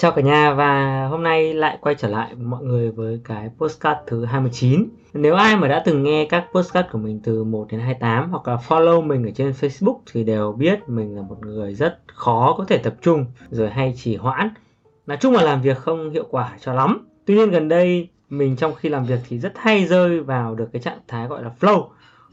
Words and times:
Chào 0.00 0.12
cả 0.12 0.22
nhà, 0.22 0.54
và 0.54 1.06
hôm 1.10 1.22
nay 1.22 1.54
lại 1.54 1.78
quay 1.80 1.94
trở 1.94 2.08
lại 2.08 2.34
mọi 2.34 2.62
người 2.62 2.90
với 2.90 3.20
cái 3.24 3.50
postcard 3.58 4.00
thứ 4.06 4.24
29 4.24 4.88
Nếu 5.12 5.34
ai 5.34 5.56
mà 5.56 5.68
đã 5.68 5.82
từng 5.84 6.02
nghe 6.02 6.26
các 6.30 6.46
postcard 6.52 6.88
của 6.92 6.98
mình 6.98 7.20
từ 7.24 7.44
1 7.44 7.66
đến 7.70 7.80
28 7.80 8.30
hoặc 8.30 8.48
là 8.48 8.58
follow 8.68 9.02
mình 9.02 9.24
ở 9.24 9.30
trên 9.34 9.50
Facebook 9.50 9.98
thì 10.12 10.24
đều 10.24 10.52
biết 10.52 10.88
mình 10.88 11.16
là 11.16 11.22
một 11.22 11.36
người 11.40 11.74
rất 11.74 11.98
khó 12.06 12.54
có 12.58 12.64
thể 12.64 12.78
tập 12.78 12.94
trung 13.02 13.26
rồi 13.50 13.70
hay 13.70 13.94
trì 13.96 14.16
hoãn. 14.16 14.50
Nói 15.06 15.16
chung 15.20 15.34
là 15.34 15.42
làm 15.42 15.62
việc 15.62 15.78
không 15.78 16.10
hiệu 16.10 16.26
quả 16.30 16.52
cho 16.60 16.72
lắm. 16.72 17.08
Tuy 17.26 17.34
nhiên 17.34 17.50
gần 17.50 17.68
đây 17.68 18.08
mình 18.30 18.56
trong 18.56 18.74
khi 18.74 18.88
làm 18.88 19.04
việc 19.04 19.18
thì 19.28 19.38
rất 19.38 19.52
hay 19.56 19.84
rơi 19.84 20.20
vào 20.20 20.54
được 20.54 20.68
cái 20.72 20.82
trạng 20.82 21.00
thái 21.08 21.26
gọi 21.26 21.42
là 21.42 21.50
flow. 21.60 21.88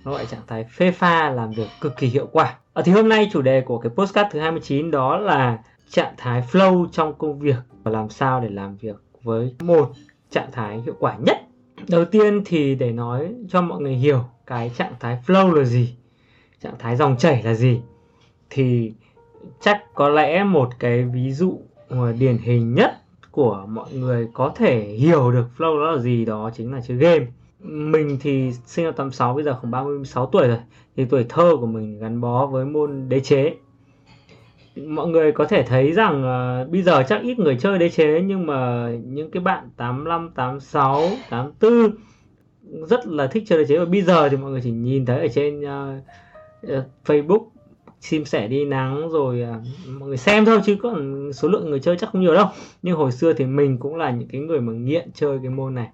Nó 0.05 0.11
gọi 0.11 0.19
là 0.19 0.25
trạng 0.25 0.47
thái 0.47 0.63
phê 0.63 0.91
pha, 0.91 1.29
làm 1.29 1.51
việc 1.51 1.67
cực 1.81 1.97
kỳ 1.97 2.07
hiệu 2.07 2.27
quả. 2.31 2.53
Ở 2.73 2.81
thì 2.85 2.91
hôm 2.91 3.09
nay 3.09 3.29
chủ 3.31 3.41
đề 3.41 3.61
của 3.61 3.77
cái 3.77 3.89
postcard 3.89 4.29
thứ 4.31 4.39
29 4.39 4.91
đó 4.91 5.17
là 5.17 5.57
trạng 5.89 6.13
thái 6.17 6.43
flow 6.51 6.87
trong 6.91 7.13
công 7.17 7.39
việc 7.39 7.57
và 7.83 7.91
làm 7.91 8.09
sao 8.09 8.41
để 8.41 8.49
làm 8.49 8.77
việc 8.77 8.95
với 9.23 9.55
một 9.59 9.91
trạng 10.31 10.51
thái 10.51 10.81
hiệu 10.81 10.95
quả 10.99 11.17
nhất. 11.25 11.37
Đầu 11.89 12.05
tiên 12.05 12.41
thì 12.45 12.75
để 12.75 12.91
nói 12.91 13.33
cho 13.49 13.61
mọi 13.61 13.81
người 13.81 13.93
hiểu 13.93 14.23
cái 14.45 14.71
trạng 14.77 14.93
thái 14.99 15.17
flow 15.25 15.53
là 15.53 15.63
gì, 15.63 15.95
trạng 16.61 16.75
thái 16.79 16.95
dòng 16.95 17.17
chảy 17.17 17.43
là 17.43 17.53
gì 17.53 17.81
thì 18.49 18.93
chắc 19.61 19.93
có 19.93 20.09
lẽ 20.09 20.43
một 20.43 20.69
cái 20.79 21.03
ví 21.03 21.31
dụ 21.31 21.59
ờ, 21.89 22.11
điển 22.11 22.37
hình 22.37 22.73
nhất 22.73 22.91
của 23.31 23.65
mọi 23.69 23.93
người 23.93 24.27
có 24.33 24.51
thể 24.55 24.83
hiểu 24.83 25.31
được 25.31 25.47
flow 25.57 25.79
đó 25.79 25.91
là 25.91 26.01
gì 26.01 26.25
đó 26.25 26.51
chính 26.53 26.73
là 26.73 26.81
chơi 26.87 26.97
game 26.97 27.25
mình 27.59 28.17
thì 28.21 28.51
sinh 28.65 28.85
năm 28.85 28.93
86 28.93 29.33
bây 29.33 29.43
giờ 29.43 29.57
khoảng 29.61 29.71
36 29.71 30.25
tuổi 30.25 30.47
rồi 30.47 30.59
thì 30.95 31.05
tuổi 31.05 31.25
thơ 31.29 31.55
của 31.59 31.65
mình 31.65 31.99
gắn 31.99 32.21
bó 32.21 32.45
với 32.45 32.65
môn 32.65 33.09
đế 33.09 33.19
chế 33.19 33.55
mọi 34.85 35.07
người 35.07 35.31
có 35.31 35.45
thể 35.45 35.63
thấy 35.63 35.91
rằng 35.91 36.19
uh, 36.19 36.71
bây 36.71 36.81
giờ 36.81 37.03
chắc 37.09 37.21
ít 37.21 37.39
người 37.39 37.57
chơi 37.59 37.77
đế 37.77 37.89
chế 37.89 38.21
nhưng 38.21 38.45
mà 38.45 38.89
những 39.05 39.31
cái 39.31 39.43
bạn 39.43 39.69
85, 39.77 40.29
86, 40.35 41.09
84 41.29 41.91
rất 42.85 43.07
là 43.07 43.27
thích 43.27 43.43
chơi 43.47 43.59
đế 43.59 43.65
chế. 43.65 43.77
Và 43.77 43.85
bây 43.85 44.01
giờ 44.01 44.29
thì 44.29 44.37
mọi 44.37 44.51
người 44.51 44.61
chỉ 44.63 44.71
nhìn 44.71 45.05
thấy 45.05 45.19
ở 45.19 45.27
trên 45.27 45.61
uh, 45.61 46.03
uh, 46.77 46.83
Facebook 47.05 47.45
sim 48.01 48.25
sẻ 48.25 48.47
đi 48.47 48.65
nắng 48.65 49.09
rồi 49.09 49.43
uh, 49.43 49.89
mọi 49.99 50.07
người 50.07 50.17
xem 50.17 50.45
thôi 50.45 50.59
chứ 50.65 50.77
còn 50.83 51.29
số 51.33 51.47
lượng 51.47 51.69
người 51.69 51.79
chơi 51.79 51.97
chắc 51.97 52.09
không 52.11 52.21
nhiều 52.21 52.33
đâu. 52.33 52.47
Nhưng 52.81 52.95
hồi 52.95 53.11
xưa 53.11 53.33
thì 53.33 53.45
mình 53.45 53.77
cũng 53.77 53.95
là 53.95 54.11
những 54.11 54.27
cái 54.27 54.41
người 54.41 54.61
mà 54.61 54.73
nghiện 54.73 55.11
chơi 55.13 55.39
cái 55.41 55.49
môn 55.49 55.75
này. 55.75 55.87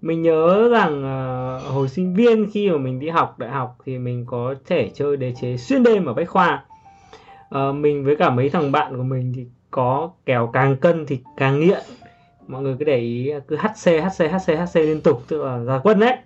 Mình 0.00 0.22
nhớ 0.22 0.68
rằng 0.68 0.98
uh, 0.98 1.72
hồi 1.72 1.88
sinh 1.88 2.14
viên 2.14 2.50
khi 2.50 2.70
mà 2.70 2.76
mình 2.76 3.00
đi 3.00 3.08
học 3.08 3.38
đại 3.38 3.50
học 3.50 3.76
thì 3.84 3.98
mình 3.98 4.24
có 4.26 4.54
thể 4.66 4.90
chơi 4.94 5.16
đế 5.16 5.34
chế 5.40 5.56
xuyên 5.56 5.82
đêm 5.82 6.06
ở 6.06 6.14
bách 6.14 6.28
khoa 6.28 6.64
uh, 7.54 7.74
mình 7.74 8.04
với 8.04 8.16
cả 8.16 8.30
mấy 8.30 8.50
thằng 8.50 8.72
bạn 8.72 8.96
của 8.96 9.02
mình 9.02 9.32
thì 9.36 9.46
có 9.70 10.10
kèo 10.26 10.50
càng 10.52 10.76
cân 10.76 11.06
thì 11.06 11.20
càng 11.36 11.60
nghiện. 11.60 11.82
Mọi 12.46 12.62
người 12.62 12.76
cứ 12.78 12.84
để 12.84 12.96
ý 12.96 13.30
cứ 13.48 13.56
hc 13.56 14.02
hc 14.04 14.30
hc 14.32 14.58
hc 14.58 14.76
liên 14.76 15.00
tục 15.00 15.22
tức 15.28 15.42
là 15.42 15.58
ra 15.58 15.80
quân 15.82 16.00
đấy. 16.00 16.16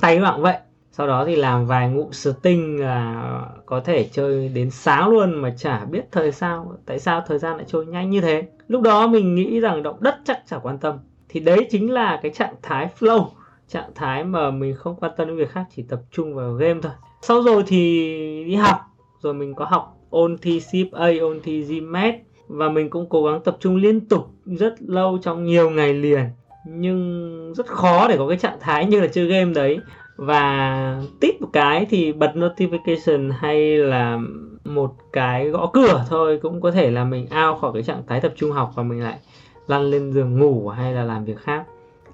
Tay 0.00 0.16
các 0.16 0.22
bạn 0.22 0.42
vậy. 0.42 0.56
Sau 0.92 1.06
đó 1.06 1.24
thì 1.24 1.36
làm 1.36 1.66
vài 1.66 1.88
ngụm 1.88 2.10
sting 2.10 2.80
là 2.80 3.42
có 3.66 3.80
thể 3.80 4.08
chơi 4.12 4.48
đến 4.48 4.70
sáng 4.70 5.08
luôn 5.08 5.34
mà 5.34 5.54
chả 5.58 5.84
biết 5.84 6.02
thời 6.12 6.32
sao 6.32 6.76
tại 6.86 6.98
sao 6.98 7.22
thời 7.26 7.38
gian 7.38 7.56
lại 7.56 7.64
trôi 7.68 7.86
nhanh 7.86 8.10
như 8.10 8.20
thế. 8.20 8.48
Lúc 8.68 8.82
đó 8.82 9.06
mình 9.06 9.34
nghĩ 9.34 9.60
rằng 9.60 9.82
động 9.82 9.96
đất 10.00 10.16
chắc 10.24 10.42
chả 10.46 10.58
quan 10.58 10.78
tâm. 10.78 10.98
Thì 11.28 11.40
đấy 11.40 11.66
chính 11.70 11.92
là 11.92 12.20
cái 12.22 12.32
trạng 12.32 12.54
thái 12.62 12.88
flow 12.98 13.26
trạng 13.68 13.90
thái 13.94 14.24
mà 14.24 14.50
mình 14.50 14.74
không 14.74 14.96
quan 15.00 15.12
tâm 15.16 15.28
đến 15.28 15.36
việc 15.36 15.50
khác 15.50 15.64
chỉ 15.76 15.82
tập 15.82 16.00
trung 16.10 16.34
vào 16.34 16.52
game 16.52 16.80
thôi. 16.82 16.92
Sau 17.22 17.42
rồi 17.42 17.62
thì 17.66 18.04
đi 18.44 18.54
học 18.54 18.80
rồi 19.20 19.34
mình 19.34 19.54
có 19.54 19.64
học 19.64 19.96
ôn 20.10 20.38
thi 20.42 20.58
CFA 20.58 21.20
ôn 21.20 21.40
thi 21.42 21.62
GMAT. 21.62 22.14
Và 22.48 22.68
mình 22.68 22.90
cũng 22.90 23.08
cố 23.08 23.24
gắng 23.24 23.40
tập 23.44 23.56
trung 23.60 23.76
liên 23.76 24.00
tục 24.00 24.30
rất 24.46 24.74
lâu 24.86 25.18
trong 25.22 25.44
nhiều 25.44 25.70
ngày 25.70 25.94
liền. 25.94 26.24
Nhưng 26.66 27.54
rất 27.56 27.66
khó 27.66 28.08
để 28.08 28.16
có 28.18 28.28
cái 28.28 28.38
trạng 28.38 28.58
thái 28.60 28.86
như 28.86 29.00
là 29.00 29.06
chơi 29.06 29.26
game 29.26 29.52
đấy. 29.54 29.78
Và 30.16 31.02
tip 31.20 31.40
một 31.40 31.48
cái 31.52 31.86
thì 31.90 32.12
bật 32.12 32.32
notification 32.34 33.32
hay 33.32 33.76
là 33.76 34.18
một 34.64 34.94
cái 35.12 35.48
gõ 35.48 35.70
cửa 35.72 36.04
thôi 36.08 36.38
cũng 36.42 36.60
có 36.60 36.70
thể 36.70 36.90
là 36.90 37.04
mình 37.04 37.26
out 37.46 37.60
khỏi 37.60 37.70
cái 37.74 37.82
trạng 37.82 38.02
thái 38.06 38.20
tập 38.20 38.32
trung 38.36 38.52
học 38.52 38.72
và 38.74 38.82
mình 38.82 39.02
lại 39.02 39.18
lăn 39.66 39.82
lên 39.82 40.12
giường 40.12 40.38
ngủ 40.38 40.68
hay 40.68 40.92
là 40.92 41.04
làm 41.04 41.24
việc 41.24 41.38
khác. 41.38 41.64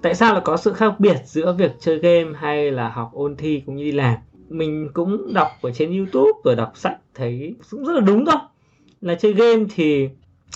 Tại 0.03 0.15
sao 0.15 0.33
lại 0.33 0.43
có 0.45 0.57
sự 0.57 0.73
khác 0.73 1.01
biệt 1.01 1.17
giữa 1.25 1.53
việc 1.53 1.73
chơi 1.81 1.99
game 1.99 2.39
hay 2.39 2.71
là 2.71 2.89
học 2.89 3.11
ôn 3.13 3.37
thi 3.37 3.63
cũng 3.67 3.77
như 3.77 3.85
đi 3.85 3.93
làm? 3.93 4.15
Mình 4.49 4.89
cũng 4.95 5.35
đọc 5.35 5.49
ở 5.63 5.71
trên 5.71 5.97
youtube 5.97 6.33
rồi 6.45 6.57
đọc 6.57 6.73
sách, 6.75 6.97
thấy 7.15 7.55
cũng 7.71 7.85
rất 7.85 7.93
là 7.93 8.01
đúng 8.01 8.27
thôi. 8.27 8.37
Là 9.01 9.15
chơi 9.15 9.33
game 9.33 9.65
thì 9.75 10.09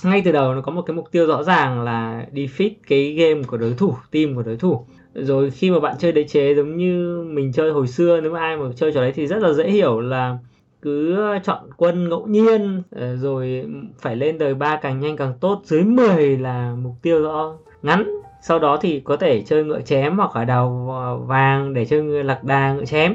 ngay 0.03 0.23
từ 0.25 0.33
đầu 0.33 0.55
nó 0.55 0.61
có 0.61 0.73
một 0.73 0.83
cái 0.83 0.97
mục 0.97 1.11
tiêu 1.13 1.27
rõ 1.27 1.43
ràng 1.43 1.83
là 1.83 2.27
defeat 2.33 2.71
cái 2.87 3.13
game 3.13 3.43
của 3.43 3.57
đối 3.57 3.73
thủ, 3.73 3.95
team 4.11 4.35
của 4.35 4.43
đối 4.43 4.57
thủ. 4.57 4.87
Rồi 5.15 5.51
khi 5.51 5.71
mà 5.71 5.81
bạn 5.81 5.95
chơi 5.99 6.13
đế 6.13 6.25
chế 6.25 6.55
giống 6.55 6.77
như 6.77 7.25
mình 7.29 7.53
chơi 7.53 7.73
hồi 7.73 7.89
xưa, 7.89 8.21
nếu 8.21 8.33
mà 8.33 8.41
ai 8.41 8.57
mà 8.57 8.65
chơi 8.77 8.93
trò 8.93 9.01
đấy 9.01 9.13
thì 9.15 9.27
rất 9.27 9.43
là 9.43 9.53
dễ 9.53 9.71
hiểu 9.71 10.01
là 10.01 10.39
cứ 10.83 11.19
chọn 11.45 11.71
quân 11.77 12.09
ngẫu 12.09 12.27
nhiên 12.27 12.83
ờ, 12.91 13.17
rồi 13.17 13.65
phải 13.99 14.17
lên 14.17 14.39
đời 14.39 14.55
ba 14.55 14.77
càng 14.77 15.01
nhanh 15.01 15.17
càng 15.17 15.35
tốt, 15.41 15.61
dưới 15.65 15.83
10 15.83 16.37
là 16.37 16.75
mục 16.83 16.95
tiêu 17.03 17.23
rõ 17.23 17.53
ngắn. 17.83 18.11
Sau 18.43 18.59
đó 18.59 18.79
thì 18.81 19.01
có 19.01 19.17
thể 19.17 19.43
chơi 19.43 19.65
ngựa 19.65 19.81
chém 19.81 20.17
hoặc 20.17 20.37
là 20.37 20.45
đào 20.45 21.25
vàng 21.27 21.75
để 21.75 21.85
chơi 21.85 22.25
lạc 22.25 22.45
đà, 22.45 22.73
ngựa 22.73 22.85
chém 22.85 23.15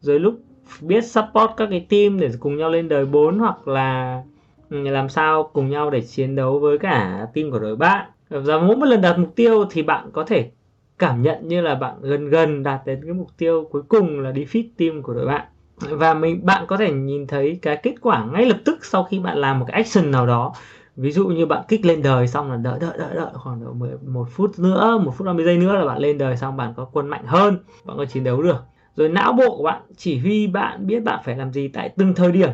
rồi 0.00 0.20
lúc 0.20 0.34
biết 0.80 1.04
support 1.04 1.50
các 1.56 1.68
cái 1.70 1.86
team 1.88 2.20
để 2.20 2.30
cùng 2.40 2.56
nhau 2.56 2.70
lên 2.70 2.88
đời 2.88 3.06
4 3.06 3.38
hoặc 3.38 3.68
là 3.68 4.22
ừ, 4.70 4.82
làm 4.82 5.08
sao 5.08 5.50
cùng 5.52 5.70
nhau 5.70 5.90
để 5.90 6.00
chiến 6.00 6.36
đấu 6.36 6.58
với 6.58 6.78
cả 6.78 7.26
team 7.34 7.50
của 7.50 7.58
đội 7.58 7.76
bạn. 7.76 8.10
Và 8.28 8.58
mỗi 8.58 8.76
một 8.76 8.86
lần 8.86 9.00
đạt 9.00 9.18
mục 9.18 9.36
tiêu 9.36 9.64
thì 9.70 9.82
bạn 9.82 10.10
có 10.12 10.24
thể 10.24 10.50
cảm 10.98 11.22
nhận 11.22 11.48
như 11.48 11.60
là 11.60 11.74
bạn 11.74 11.96
gần 12.00 12.28
gần 12.28 12.62
đạt 12.62 12.80
đến 12.86 13.00
cái 13.04 13.12
mục 13.12 13.28
tiêu 13.38 13.68
cuối 13.70 13.82
cùng 13.88 14.20
là 14.20 14.30
đi 14.30 14.44
fit 14.44 14.64
team 14.78 15.02
của 15.02 15.14
đội 15.14 15.26
bạn. 15.26 15.46
Và 15.76 16.14
mình 16.14 16.46
bạn 16.46 16.64
có 16.66 16.76
thể 16.76 16.92
nhìn 16.92 17.26
thấy 17.26 17.58
cái 17.62 17.76
kết 17.76 17.94
quả 18.00 18.26
ngay 18.32 18.46
lập 18.46 18.58
tức 18.64 18.84
sau 18.84 19.04
khi 19.04 19.18
bạn 19.18 19.38
làm 19.38 19.58
một 19.58 19.66
cái 19.68 19.82
action 19.82 20.10
nào 20.10 20.26
đó. 20.26 20.54
Ví 20.96 21.12
dụ 21.12 21.26
như 21.28 21.46
bạn 21.46 21.64
kích 21.68 21.84
lên 21.84 22.02
đời 22.02 22.26
xong 22.26 22.50
là 22.50 22.56
đợi 22.56 22.78
đợi 22.80 22.98
đợi 22.98 23.14
đợi 23.14 23.30
khoảng 23.34 23.64
độ 23.64 23.72
10, 23.72 23.90
một 24.06 24.28
phút 24.30 24.58
nữa 24.58 24.98
một 25.04 25.14
phút 25.16 25.26
50 25.26 25.44
giây 25.44 25.58
nữa 25.58 25.74
là 25.74 25.84
bạn 25.84 25.98
lên 25.98 26.18
đời 26.18 26.36
xong 26.36 26.56
bạn 26.56 26.74
có 26.76 26.84
quân 26.84 27.08
mạnh 27.08 27.24
hơn 27.26 27.58
bạn 27.84 27.96
có 27.96 28.04
chiến 28.04 28.24
đấu 28.24 28.42
được 28.42 28.64
rồi 28.96 29.08
não 29.08 29.32
bộ 29.32 29.56
của 29.56 29.62
bạn 29.62 29.82
chỉ 29.96 30.18
huy 30.18 30.46
bạn 30.46 30.86
biết 30.86 31.00
bạn 31.00 31.20
phải 31.24 31.36
làm 31.36 31.52
gì 31.52 31.68
tại 31.68 31.88
từng 31.96 32.14
thời 32.14 32.32
điểm. 32.32 32.50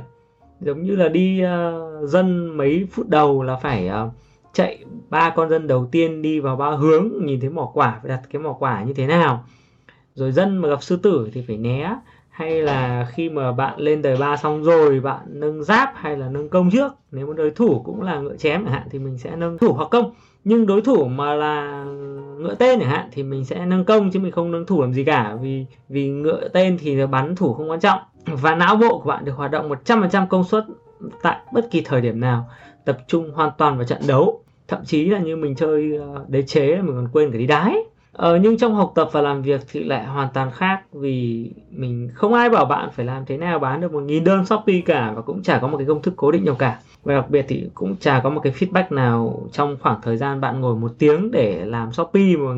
Giống 0.60 0.82
như 0.82 0.96
là 0.96 1.08
đi 1.08 1.42
uh, 1.44 2.08
dân 2.08 2.56
mấy 2.56 2.86
phút 2.92 3.08
đầu 3.08 3.42
là 3.42 3.56
phải 3.56 3.90
uh, 4.06 4.12
chạy 4.52 4.84
ba 5.08 5.30
con 5.30 5.48
dân 5.48 5.66
đầu 5.66 5.88
tiên 5.92 6.22
đi 6.22 6.40
vào 6.40 6.56
ba 6.56 6.70
hướng 6.70 7.10
nhìn 7.22 7.40
thấy 7.40 7.50
mỏ 7.50 7.70
quả 7.74 7.98
phải 8.02 8.08
đặt 8.08 8.22
cái 8.30 8.42
mỏ 8.42 8.52
quả 8.52 8.82
như 8.82 8.92
thế 8.94 9.06
nào. 9.06 9.44
Rồi 10.14 10.32
dân 10.32 10.56
mà 10.56 10.68
gặp 10.68 10.82
sư 10.82 10.96
tử 10.96 11.30
thì 11.32 11.44
phải 11.46 11.56
né 11.56 11.96
hay 12.36 12.62
là 12.62 13.06
khi 13.12 13.28
mà 13.28 13.52
bạn 13.52 13.80
lên 13.80 14.02
đời 14.02 14.16
ba 14.16 14.36
xong 14.36 14.62
rồi 14.62 15.00
bạn 15.00 15.20
nâng 15.26 15.64
giáp 15.64 15.92
hay 15.94 16.16
là 16.16 16.28
nâng 16.28 16.48
công 16.48 16.70
trước, 16.70 16.92
nếu 17.12 17.26
mà 17.26 17.32
đối 17.36 17.50
thủ 17.50 17.82
cũng 17.84 18.02
là 18.02 18.20
ngựa 18.20 18.36
chém 18.36 18.64
chẳng 18.64 18.72
hạn 18.72 18.82
thì 18.90 18.98
mình 18.98 19.18
sẽ 19.18 19.36
nâng 19.36 19.58
thủ 19.58 19.72
hoặc 19.72 19.88
công. 19.90 20.12
Nhưng 20.44 20.66
đối 20.66 20.80
thủ 20.80 21.04
mà 21.04 21.34
là 21.34 21.84
ngựa 22.38 22.54
tên 22.54 22.80
chẳng 22.80 22.88
hạn 22.88 23.08
thì 23.12 23.22
mình 23.22 23.44
sẽ 23.44 23.66
nâng 23.66 23.84
công 23.84 24.10
chứ 24.10 24.20
mình 24.20 24.32
không 24.32 24.50
nâng 24.50 24.66
thủ 24.66 24.80
làm 24.80 24.92
gì 24.92 25.04
cả, 25.04 25.36
vì 25.40 25.66
vì 25.88 26.08
ngựa 26.08 26.48
tên 26.48 26.78
thì 26.80 27.06
bắn 27.06 27.36
thủ 27.36 27.54
không 27.54 27.70
quan 27.70 27.80
trọng. 27.80 28.00
Và 28.26 28.54
não 28.54 28.76
bộ 28.76 28.98
của 28.98 29.08
bạn 29.08 29.24
được 29.24 29.32
hoạt 29.36 29.50
động 29.50 29.68
100% 29.84 30.26
công 30.26 30.44
suất 30.44 30.64
tại 31.22 31.36
bất 31.52 31.68
kỳ 31.70 31.80
thời 31.84 32.00
điểm 32.00 32.20
nào, 32.20 32.48
tập 32.84 32.98
trung 33.06 33.30
hoàn 33.34 33.50
toàn 33.58 33.76
vào 33.76 33.86
trận 33.86 34.00
đấu. 34.08 34.44
Thậm 34.68 34.84
chí 34.84 35.04
là 35.04 35.18
như 35.18 35.36
mình 35.36 35.54
chơi 35.54 35.96
ờ, 35.96 36.24
đế 36.28 36.42
chế, 36.42 36.76
mình 36.76 36.96
còn 36.96 37.08
quên 37.12 37.30
cả 37.32 37.38
đi 37.38 37.46
đái. 37.46 37.76
Ờ, 38.16 38.36
nhưng 38.36 38.58
trong 38.58 38.74
học 38.74 38.92
tập 38.94 39.08
và 39.12 39.20
làm 39.20 39.42
việc 39.42 39.60
thì 39.72 39.84
lại 39.84 40.06
hoàn 40.06 40.28
toàn 40.34 40.50
khác 40.50 40.80
vì 40.92 41.50
mình 41.70 42.10
không 42.14 42.34
ai 42.34 42.50
bảo 42.50 42.64
bạn 42.64 42.88
phải 42.92 43.06
làm 43.06 43.24
thế 43.26 43.36
nào 43.36 43.58
bán 43.58 43.80
được 43.80 43.92
một 43.92 44.00
nghìn 44.00 44.24
đơn 44.24 44.46
Shopee 44.46 44.80
cả 44.80 45.12
và 45.16 45.22
cũng 45.22 45.42
chả 45.42 45.58
có 45.58 45.68
một 45.68 45.76
cái 45.76 45.86
công 45.86 46.02
thức 46.02 46.14
cố 46.16 46.30
định 46.30 46.44
nào 46.44 46.54
cả. 46.54 46.78
Và 47.04 47.14
đặc 47.14 47.30
biệt 47.30 47.44
thì 47.48 47.68
cũng 47.74 47.96
chả 47.96 48.20
có 48.20 48.30
một 48.30 48.40
cái 48.44 48.52
feedback 48.52 48.84
nào 48.94 49.42
trong 49.52 49.76
khoảng 49.80 50.00
thời 50.02 50.16
gian 50.16 50.40
bạn 50.40 50.60
ngồi 50.60 50.76
một 50.76 50.92
tiếng 50.98 51.30
để 51.30 51.64
làm 51.64 51.92
Shopee 51.92 52.36
mà 52.36 52.54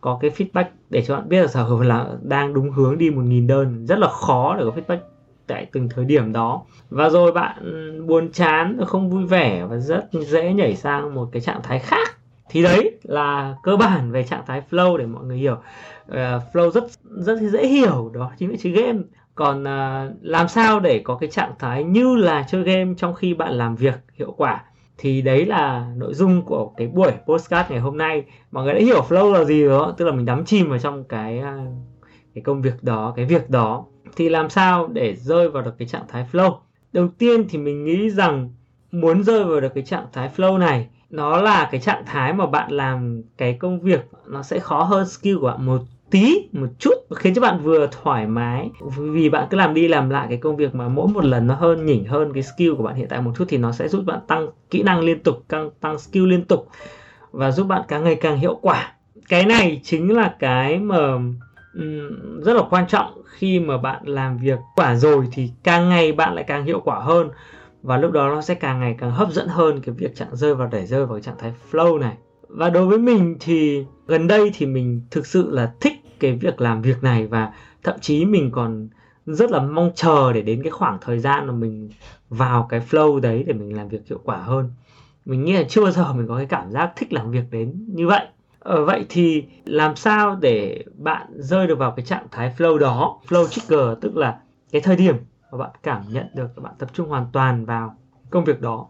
có 0.00 0.18
cái 0.22 0.30
feedback 0.30 0.64
để 0.90 1.02
cho 1.02 1.16
bạn 1.16 1.28
biết 1.28 1.40
là 1.42 1.46
sở 1.46 1.62
hữu 1.62 1.82
là 1.82 2.06
đang 2.22 2.54
đúng 2.54 2.70
hướng 2.70 2.98
đi 2.98 3.10
một 3.10 3.22
nghìn 3.22 3.46
đơn. 3.46 3.86
Rất 3.86 3.98
là 3.98 4.08
khó 4.08 4.56
để 4.58 4.64
có 4.64 4.72
feedback 4.80 5.00
tại 5.46 5.66
từng 5.72 5.88
thời 5.88 6.04
điểm 6.04 6.32
đó. 6.32 6.62
Và 6.90 7.08
rồi 7.08 7.32
bạn 7.32 7.56
buồn 8.06 8.32
chán 8.32 8.78
không 8.86 9.10
vui 9.10 9.24
vẻ 9.24 9.64
và 9.70 9.76
rất 9.76 10.08
dễ 10.12 10.52
nhảy 10.52 10.76
sang 10.76 11.14
một 11.14 11.28
cái 11.32 11.42
trạng 11.42 11.60
thái 11.62 11.78
khác 11.78 12.15
thì 12.56 12.62
đấy 12.62 12.92
là 13.02 13.56
cơ 13.62 13.76
bản 13.76 14.10
về 14.12 14.24
trạng 14.24 14.42
thái 14.46 14.62
flow 14.70 14.96
để 14.96 15.06
mọi 15.06 15.24
người 15.24 15.36
hiểu. 15.36 15.54
Uh, 15.54 16.16
flow 16.52 16.70
rất 16.70 16.84
rất 17.02 17.38
dễ 17.40 17.66
hiểu 17.66 18.10
đó 18.14 18.32
chính 18.38 18.50
là 18.50 18.56
chơi 18.62 18.72
game. 18.72 18.98
Còn 19.34 19.62
uh, 19.62 20.16
làm 20.22 20.48
sao 20.48 20.80
để 20.80 20.98
có 20.98 21.16
cái 21.20 21.30
trạng 21.30 21.52
thái 21.58 21.84
như 21.84 22.16
là 22.16 22.46
chơi 22.50 22.62
game 22.62 22.94
trong 22.96 23.14
khi 23.14 23.34
bạn 23.34 23.52
làm 23.52 23.76
việc 23.76 23.94
hiệu 24.14 24.34
quả? 24.36 24.64
Thì 24.98 25.22
đấy 25.22 25.46
là 25.46 25.86
nội 25.96 26.14
dung 26.14 26.42
của 26.42 26.72
cái 26.76 26.86
buổi 26.86 27.12
postcard 27.26 27.70
ngày 27.70 27.80
hôm 27.80 27.98
nay. 27.98 28.24
Mọi 28.50 28.64
người 28.64 28.74
đã 28.74 28.80
hiểu 28.80 29.04
flow 29.08 29.32
là 29.32 29.44
gì 29.44 29.68
đó 29.68 29.94
tức 29.96 30.04
là 30.04 30.12
mình 30.12 30.26
đắm 30.26 30.44
chìm 30.44 30.70
vào 30.70 30.78
trong 30.78 31.04
cái 31.04 31.38
ờ, 31.38 31.58
cái 32.34 32.42
công 32.42 32.62
việc 32.62 32.82
đó 32.82 33.12
cái 33.16 33.24
việc 33.24 33.50
đó. 33.50 33.84
Thì 34.16 34.28
làm 34.28 34.48
sao 34.48 34.86
để 34.86 35.16
rơi 35.16 35.48
vào 35.48 35.62
được 35.62 35.74
cái 35.78 35.88
trạng 35.88 36.04
thái 36.08 36.26
flow? 36.32 36.54
Đầu 36.92 37.08
tiên 37.18 37.48
thì 37.48 37.58
mình 37.58 37.84
nghĩ 37.84 38.10
rằng 38.10 38.50
muốn 38.92 39.22
rơi 39.22 39.44
vào 39.44 39.60
được 39.60 39.74
cái 39.74 39.84
trạng 39.84 40.06
thái 40.12 40.30
flow 40.36 40.58
này 40.58 40.88
nó 41.10 41.36
là 41.36 41.68
cái 41.70 41.80
trạng 41.80 42.02
thái 42.06 42.32
mà 42.32 42.46
bạn 42.46 42.72
làm 42.72 43.22
cái 43.36 43.52
công 43.52 43.80
việc 43.80 44.00
nó 44.26 44.42
sẽ 44.42 44.58
khó 44.58 44.82
hơn 44.82 45.06
skill 45.06 45.36
của 45.38 45.46
bạn 45.46 45.66
một 45.66 45.82
tí 46.10 46.48
một 46.52 46.66
chút 46.78 46.94
khiến 47.14 47.34
cho 47.34 47.42
bạn 47.42 47.58
vừa 47.62 47.86
thoải 48.02 48.26
mái. 48.26 48.70
Vì 48.96 49.28
bạn 49.28 49.46
cứ 49.50 49.56
làm 49.56 49.74
đi 49.74 49.88
làm 49.88 50.10
lại 50.10 50.26
cái 50.28 50.38
công 50.38 50.56
việc 50.56 50.74
mà 50.74 50.88
mỗi 50.88 51.08
một 51.08 51.24
lần 51.24 51.46
nó 51.46 51.54
hơn 51.54 51.86
nhỉnh 51.86 52.04
hơn 52.04 52.32
cái 52.32 52.42
skill 52.42 52.74
của 52.74 52.82
bạn 52.82 52.94
hiện 52.94 53.08
tại 53.08 53.20
một 53.20 53.32
chút 53.38 53.44
thì 53.48 53.58
nó 53.58 53.72
sẽ 53.72 53.88
giúp 53.88 54.02
bạn 54.06 54.20
tăng 54.26 54.48
kỹ 54.70 54.82
năng 54.82 55.00
liên 55.00 55.22
tục 55.22 55.44
tăng 55.48 55.70
tăng 55.80 55.98
skill 55.98 56.26
liên 56.26 56.44
tục 56.44 56.68
và 57.30 57.50
giúp 57.50 57.66
bạn 57.66 57.82
càng 57.88 58.04
ngày 58.04 58.14
càng 58.14 58.38
hiệu 58.38 58.58
quả. 58.62 58.92
Cái 59.28 59.46
này 59.46 59.80
chính 59.84 60.16
là 60.16 60.34
cái 60.38 60.78
mà 60.78 61.14
um, 61.74 62.40
rất 62.40 62.56
là 62.56 62.62
quan 62.70 62.86
trọng 62.86 63.22
khi 63.24 63.60
mà 63.60 63.78
bạn 63.78 64.02
làm 64.04 64.38
việc 64.38 64.58
quả 64.76 64.94
rồi 64.94 65.28
thì 65.32 65.50
càng 65.62 65.88
ngày 65.88 66.12
bạn 66.12 66.34
lại 66.34 66.44
càng 66.44 66.64
hiệu 66.64 66.80
quả 66.80 67.00
hơn 67.00 67.30
và 67.86 67.96
lúc 67.96 68.12
đó 68.12 68.28
nó 68.28 68.42
sẽ 68.42 68.54
càng 68.54 68.80
ngày 68.80 68.96
càng 68.98 69.10
hấp 69.10 69.32
dẫn 69.32 69.48
hơn 69.48 69.80
cái 69.80 69.94
việc 69.98 70.16
trạng 70.16 70.36
rơi 70.36 70.54
vào 70.54 70.68
để 70.72 70.86
rơi 70.86 71.06
vào 71.06 71.20
trạng 71.20 71.38
thái 71.38 71.52
flow 71.70 71.98
này. 71.98 72.16
Và 72.48 72.70
đối 72.70 72.86
với 72.86 72.98
mình 72.98 73.36
thì 73.40 73.84
gần 74.06 74.26
đây 74.26 74.50
thì 74.54 74.66
mình 74.66 75.02
thực 75.10 75.26
sự 75.26 75.50
là 75.50 75.72
thích 75.80 75.92
cái 76.20 76.32
việc 76.32 76.60
làm 76.60 76.82
việc 76.82 77.02
này 77.02 77.26
và 77.26 77.52
thậm 77.82 77.96
chí 78.00 78.24
mình 78.24 78.50
còn 78.50 78.88
rất 79.26 79.50
là 79.50 79.60
mong 79.60 79.90
chờ 79.94 80.32
để 80.32 80.42
đến 80.42 80.62
cái 80.62 80.70
khoảng 80.70 80.98
thời 81.00 81.18
gian 81.18 81.46
mà 81.46 81.52
mình 81.52 81.90
vào 82.28 82.66
cái 82.70 82.80
flow 82.90 83.20
đấy 83.20 83.44
để 83.46 83.52
mình 83.52 83.76
làm 83.76 83.88
việc 83.88 84.00
hiệu 84.08 84.20
quả 84.24 84.36
hơn. 84.36 84.70
Mình 85.24 85.44
nghĩ 85.44 85.52
là 85.52 85.62
chưa 85.68 85.82
bao 85.82 85.90
giờ 85.90 86.12
mình 86.16 86.28
có 86.28 86.36
cái 86.36 86.46
cảm 86.46 86.70
giác 86.70 86.92
thích 86.96 87.12
làm 87.12 87.30
việc 87.30 87.44
đến 87.50 87.84
như 87.88 88.06
vậy. 88.06 88.26
Ở 88.58 88.76
ờ, 88.76 88.84
vậy 88.84 89.06
thì 89.08 89.44
làm 89.64 89.96
sao 89.96 90.36
để 90.40 90.84
bạn 90.96 91.26
rơi 91.34 91.66
được 91.66 91.78
vào 91.78 91.90
cái 91.96 92.06
trạng 92.06 92.26
thái 92.30 92.54
flow 92.58 92.78
đó 92.78 93.20
flow 93.28 93.46
trigger 93.46 93.98
tức 94.00 94.16
là 94.16 94.38
cái 94.72 94.80
thời 94.80 94.96
điểm 94.96 95.16
và 95.50 95.58
bạn 95.58 95.70
cảm 95.82 96.02
nhận 96.08 96.26
được 96.34 96.62
bạn 96.62 96.72
tập 96.78 96.90
trung 96.92 97.08
hoàn 97.08 97.26
toàn 97.32 97.64
vào 97.64 97.96
công 98.30 98.44
việc 98.44 98.60
đó. 98.60 98.86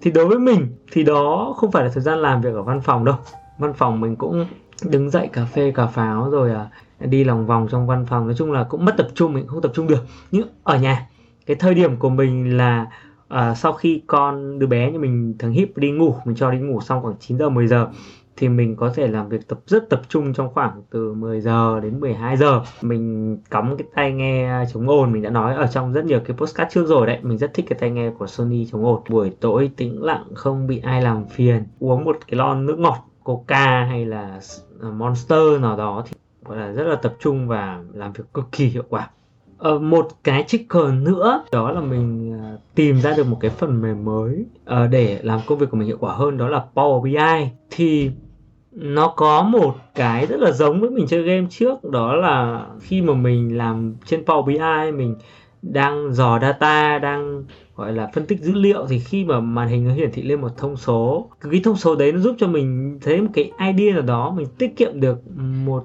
Thì 0.00 0.10
đối 0.10 0.26
với 0.26 0.38
mình 0.38 0.76
thì 0.92 1.02
đó 1.02 1.54
không 1.56 1.70
phải 1.70 1.84
là 1.84 1.90
thời 1.94 2.02
gian 2.02 2.18
làm 2.18 2.40
việc 2.40 2.54
ở 2.54 2.62
văn 2.62 2.80
phòng 2.80 3.04
đâu. 3.04 3.16
Văn 3.58 3.72
phòng 3.72 4.00
mình 4.00 4.16
cũng 4.16 4.46
đứng 4.82 5.10
dậy 5.10 5.28
cà 5.32 5.44
phê 5.44 5.72
cà 5.74 5.86
pháo 5.86 6.30
rồi 6.30 6.52
à, 6.52 6.68
đi 7.00 7.24
lòng 7.24 7.46
vòng 7.46 7.68
trong 7.70 7.86
văn 7.86 8.06
phòng. 8.06 8.26
Nói 8.26 8.34
chung 8.38 8.52
là 8.52 8.64
cũng 8.64 8.84
mất 8.84 8.94
tập 8.96 9.08
trung 9.14 9.32
mình 9.32 9.46
không 9.46 9.62
tập 9.62 9.72
trung 9.74 9.86
được. 9.86 10.04
Nhưng 10.30 10.48
ở 10.64 10.78
nhà 10.78 11.08
cái 11.46 11.56
thời 11.56 11.74
điểm 11.74 11.96
của 11.96 12.10
mình 12.10 12.56
là 12.56 12.86
à, 13.28 13.54
sau 13.54 13.72
khi 13.72 14.02
con 14.06 14.58
đứa 14.58 14.66
bé 14.66 14.90
như 14.90 14.98
mình 14.98 15.34
thằng 15.38 15.52
híp 15.52 15.76
đi 15.76 15.90
ngủ 15.90 16.14
mình 16.24 16.36
cho 16.36 16.50
đi 16.50 16.58
ngủ 16.58 16.80
xong 16.80 17.02
khoảng 17.02 17.16
9 17.20 17.38
giờ 17.38 17.48
10 17.48 17.66
giờ 17.66 17.88
thì 18.36 18.48
mình 18.48 18.76
có 18.76 18.92
thể 18.94 19.08
làm 19.08 19.28
việc 19.28 19.48
tập 19.48 19.58
rất 19.66 19.90
tập 19.90 20.02
trung 20.08 20.32
trong 20.32 20.54
khoảng 20.54 20.82
từ 20.90 21.14
10 21.14 21.40
giờ 21.40 21.80
đến 21.80 22.00
12 22.00 22.36
giờ. 22.36 22.62
Mình 22.82 23.36
cắm 23.50 23.76
cái 23.76 23.86
tai 23.94 24.12
nghe 24.12 24.64
chống 24.72 24.88
ồn 24.88 25.12
mình 25.12 25.22
đã 25.22 25.30
nói 25.30 25.54
ở 25.54 25.66
trong 25.66 25.92
rất 25.92 26.04
nhiều 26.04 26.20
cái 26.24 26.36
postcard 26.36 26.74
trước 26.74 26.86
rồi 26.86 27.06
đấy. 27.06 27.18
Mình 27.22 27.38
rất 27.38 27.54
thích 27.54 27.66
cái 27.68 27.78
tai 27.80 27.90
nghe 27.90 28.10
của 28.18 28.26
Sony 28.26 28.66
chống 28.72 28.84
ồn. 28.84 29.02
Buổi 29.08 29.32
tối 29.40 29.70
tĩnh 29.76 30.02
lặng 30.02 30.24
không 30.34 30.66
bị 30.66 30.78
ai 30.78 31.02
làm 31.02 31.24
phiền. 31.28 31.64
Uống 31.78 32.04
một 32.04 32.16
cái 32.26 32.38
lon 32.38 32.66
nước 32.66 32.78
ngọt 32.78 33.06
Coca 33.24 33.84
hay 33.84 34.06
là 34.06 34.40
ờ, 34.80 34.90
Monster 34.90 35.60
nào 35.60 35.76
đó 35.76 36.04
thì 36.06 36.16
gọi 36.44 36.58
là 36.58 36.72
rất 36.72 36.84
là 36.84 36.96
tập 36.96 37.16
trung 37.20 37.48
và 37.48 37.82
làm 37.92 38.12
việc 38.12 38.24
cực 38.34 38.44
kỳ 38.52 38.66
hiệu 38.66 38.84
quả. 38.88 39.10
Ờ, 39.58 39.78
một 39.78 40.08
cái 40.24 40.44
trigger 40.46 40.92
nữa 41.02 41.44
đó 41.52 41.72
là 41.72 41.80
mình 41.80 42.36
uh, 42.36 42.60
tìm 42.74 43.00
ra 43.00 43.14
được 43.16 43.26
một 43.26 43.38
cái 43.40 43.50
phần 43.50 43.82
mềm 43.82 44.04
mới 44.04 44.44
uh, 44.62 44.90
để 44.90 45.20
làm 45.22 45.40
công 45.46 45.58
việc 45.58 45.66
của 45.70 45.76
mình 45.76 45.86
hiệu 45.86 45.96
quả 46.00 46.14
hơn 46.14 46.38
đó 46.38 46.48
là 46.48 46.64
Power 46.74 47.02
BI 47.02 47.50
thì 47.70 48.10
nó 48.76 49.08
có 49.08 49.42
một 49.42 49.76
cái 49.94 50.26
rất 50.26 50.40
là 50.40 50.52
giống 50.52 50.80
với 50.80 50.90
mình 50.90 51.06
chơi 51.06 51.22
game 51.22 51.46
trước, 51.50 51.84
đó 51.84 52.14
là 52.14 52.66
khi 52.80 53.02
mà 53.02 53.14
mình 53.14 53.56
làm 53.56 53.94
trên 54.06 54.24
Power 54.24 54.42
BI 54.42 54.92
mình 54.92 55.14
đang 55.62 56.12
dò 56.12 56.38
data, 56.40 56.98
đang, 56.98 57.44
gọi 57.76 57.92
là, 57.92 58.10
phân 58.14 58.26
tích 58.26 58.40
dữ 58.40 58.52
liệu, 58.54 58.86
thì 58.88 58.98
khi 58.98 59.24
mà 59.24 59.40
màn 59.40 59.68
hình 59.68 59.88
nó 59.88 59.94
hiển 59.94 60.12
thị 60.12 60.22
lên 60.22 60.40
một 60.40 60.56
thông 60.56 60.76
số, 60.76 61.30
cái 61.40 61.60
thông 61.64 61.76
số 61.76 61.96
đấy 61.96 62.12
nó 62.12 62.18
giúp 62.18 62.34
cho 62.38 62.46
mình 62.46 62.98
thấy 63.02 63.20
một 63.20 63.28
cái 63.34 63.50
idea 63.58 63.94
nào 63.94 64.02
đó, 64.02 64.34
mình 64.36 64.46
tiết 64.58 64.76
kiệm 64.76 65.00
được 65.00 65.18
một 65.36 65.84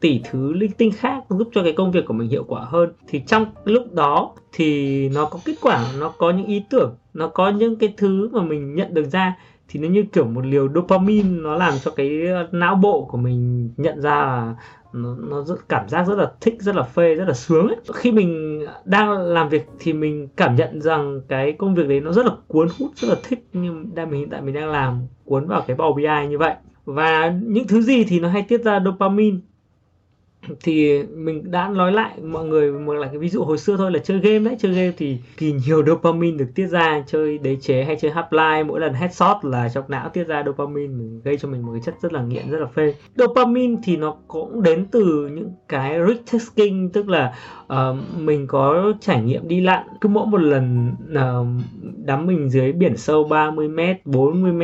tỷ 0.00 0.20
thứ 0.30 0.52
linh 0.52 0.72
tinh 0.72 0.92
khác 0.92 1.24
giúp 1.28 1.48
cho 1.52 1.62
cái 1.62 1.72
công 1.72 1.92
việc 1.92 2.06
của 2.06 2.14
mình 2.14 2.28
hiệu 2.28 2.44
quả 2.48 2.64
hơn. 2.64 2.92
Thì 3.08 3.22
trong 3.26 3.46
lúc 3.64 3.92
đó 3.92 4.32
thì 4.52 5.08
nó 5.08 5.24
có 5.24 5.38
kết 5.44 5.54
quả, 5.60 5.86
nó 6.00 6.08
có 6.18 6.30
những 6.30 6.46
ý 6.46 6.62
tưởng, 6.70 6.94
nó 7.14 7.28
có 7.28 7.48
những 7.48 7.76
cái 7.76 7.94
thứ 7.96 8.28
mà 8.32 8.42
mình 8.42 8.74
nhận 8.74 8.94
được 8.94 9.04
ra 9.04 9.36
thì 9.70 9.80
nó 9.80 9.88
như 9.88 10.04
kiểu 10.12 10.24
một 10.24 10.46
liều 10.46 10.68
dopamine 10.74 11.28
nó 11.28 11.54
làm 11.56 11.74
cho 11.84 11.90
cái 11.90 12.26
ờ, 12.26 12.48
não 12.52 12.74
bộ 12.74 13.06
của 13.10 13.18
mình 13.18 13.70
nhận 13.76 14.00
ra 14.00 14.10
là 14.10 14.54
nó, 14.92 15.16
nó 15.28 15.42
rất 15.42 15.68
cảm 15.68 15.88
giác 15.88 16.06
rất 16.06 16.18
là 16.18 16.32
thích 16.40 16.56
rất 16.60 16.76
là 16.76 16.82
phê 16.82 17.14
rất 17.14 17.28
là 17.28 17.34
sướng 17.34 17.68
ấy. 17.68 17.76
khi 17.94 18.12
mình 18.12 18.60
đang 18.84 19.12
làm 19.12 19.48
việc 19.48 19.68
thì 19.78 19.92
mình 19.92 20.28
cảm 20.36 20.56
nhận 20.56 20.80
rằng 20.80 21.20
cái 21.28 21.52
công 21.52 21.74
việc 21.74 21.88
đấy 21.88 22.00
nó 22.00 22.12
rất 22.12 22.26
là 22.26 22.32
cuốn 22.46 22.68
hút 22.78 22.90
rất 22.96 23.08
là 23.08 23.16
thích 23.22 23.46
nhưng 23.52 23.94
đang 23.94 24.10
mình 24.10 24.20
hiện 24.20 24.30
tại 24.30 24.42
mình 24.42 24.54
đang 24.54 24.70
làm 24.70 25.00
cuốn 25.24 25.46
vào 25.46 25.62
cái 25.66 25.76
bầu 25.76 25.92
BI 25.92 26.26
như 26.30 26.38
vậy 26.38 26.54
và 26.84 27.34
những 27.42 27.66
thứ 27.66 27.82
gì 27.82 28.04
thì 28.04 28.20
nó 28.20 28.28
hay 28.28 28.42
tiết 28.42 28.64
ra 28.64 28.80
dopamine 28.84 29.36
thì 30.62 31.02
mình 31.02 31.50
đã 31.50 31.68
nói 31.68 31.92
lại 31.92 32.20
mọi 32.22 32.44
người 32.44 32.72
một 32.72 32.92
là 32.92 33.06
cái 33.06 33.18
ví 33.18 33.28
dụ 33.28 33.44
hồi 33.44 33.58
xưa 33.58 33.76
thôi 33.76 33.92
là 33.92 33.98
chơi 33.98 34.18
game 34.18 34.38
đấy. 34.38 34.56
Chơi 34.60 34.72
game 34.72 34.92
thì 34.96 35.18
kỳ 35.36 35.52
nhiều 35.52 35.84
dopamine 35.86 36.36
được 36.36 36.48
tiết 36.54 36.66
ra. 36.66 37.04
Chơi 37.06 37.38
đế 37.38 37.56
chế 37.56 37.84
hay 37.84 37.96
chơi 38.00 38.10
half 38.10 38.28
life 38.30 38.66
mỗi 38.66 38.80
lần 38.80 38.94
headshot 38.94 39.36
là 39.42 39.68
trong 39.68 39.84
não 39.88 40.08
tiết 40.08 40.24
ra 40.24 40.42
dopamine 40.46 41.20
gây 41.24 41.36
cho 41.36 41.48
mình 41.48 41.62
một 41.62 41.72
cái 41.72 41.82
chất 41.84 41.94
rất 42.02 42.12
là 42.12 42.22
nghiện 42.22 42.50
rất 42.50 42.58
là 42.58 42.66
phê. 42.66 42.94
Dopamine 43.16 43.76
thì 43.84 43.96
nó 43.96 44.16
cũng 44.28 44.62
đến 44.62 44.86
từ 44.90 45.28
những 45.32 45.50
cái 45.68 45.98
risk 46.32 46.56
taking 46.56 46.88
tức 46.88 47.08
là 47.08 47.34
uh, 47.72 47.96
mình 48.18 48.46
có 48.46 48.92
trải 49.00 49.22
nghiệm 49.22 49.48
đi 49.48 49.60
lặn 49.60 49.86
cứ 50.00 50.08
mỗi 50.08 50.26
một 50.26 50.40
lần 50.40 50.92
uh, 51.12 51.46
đắm 52.04 52.26
mình 52.26 52.50
dưới 52.50 52.72
biển 52.72 52.96
sâu 52.96 53.24
30 53.24 53.68
m 53.68 53.80
40 54.04 54.52
m 54.52 54.62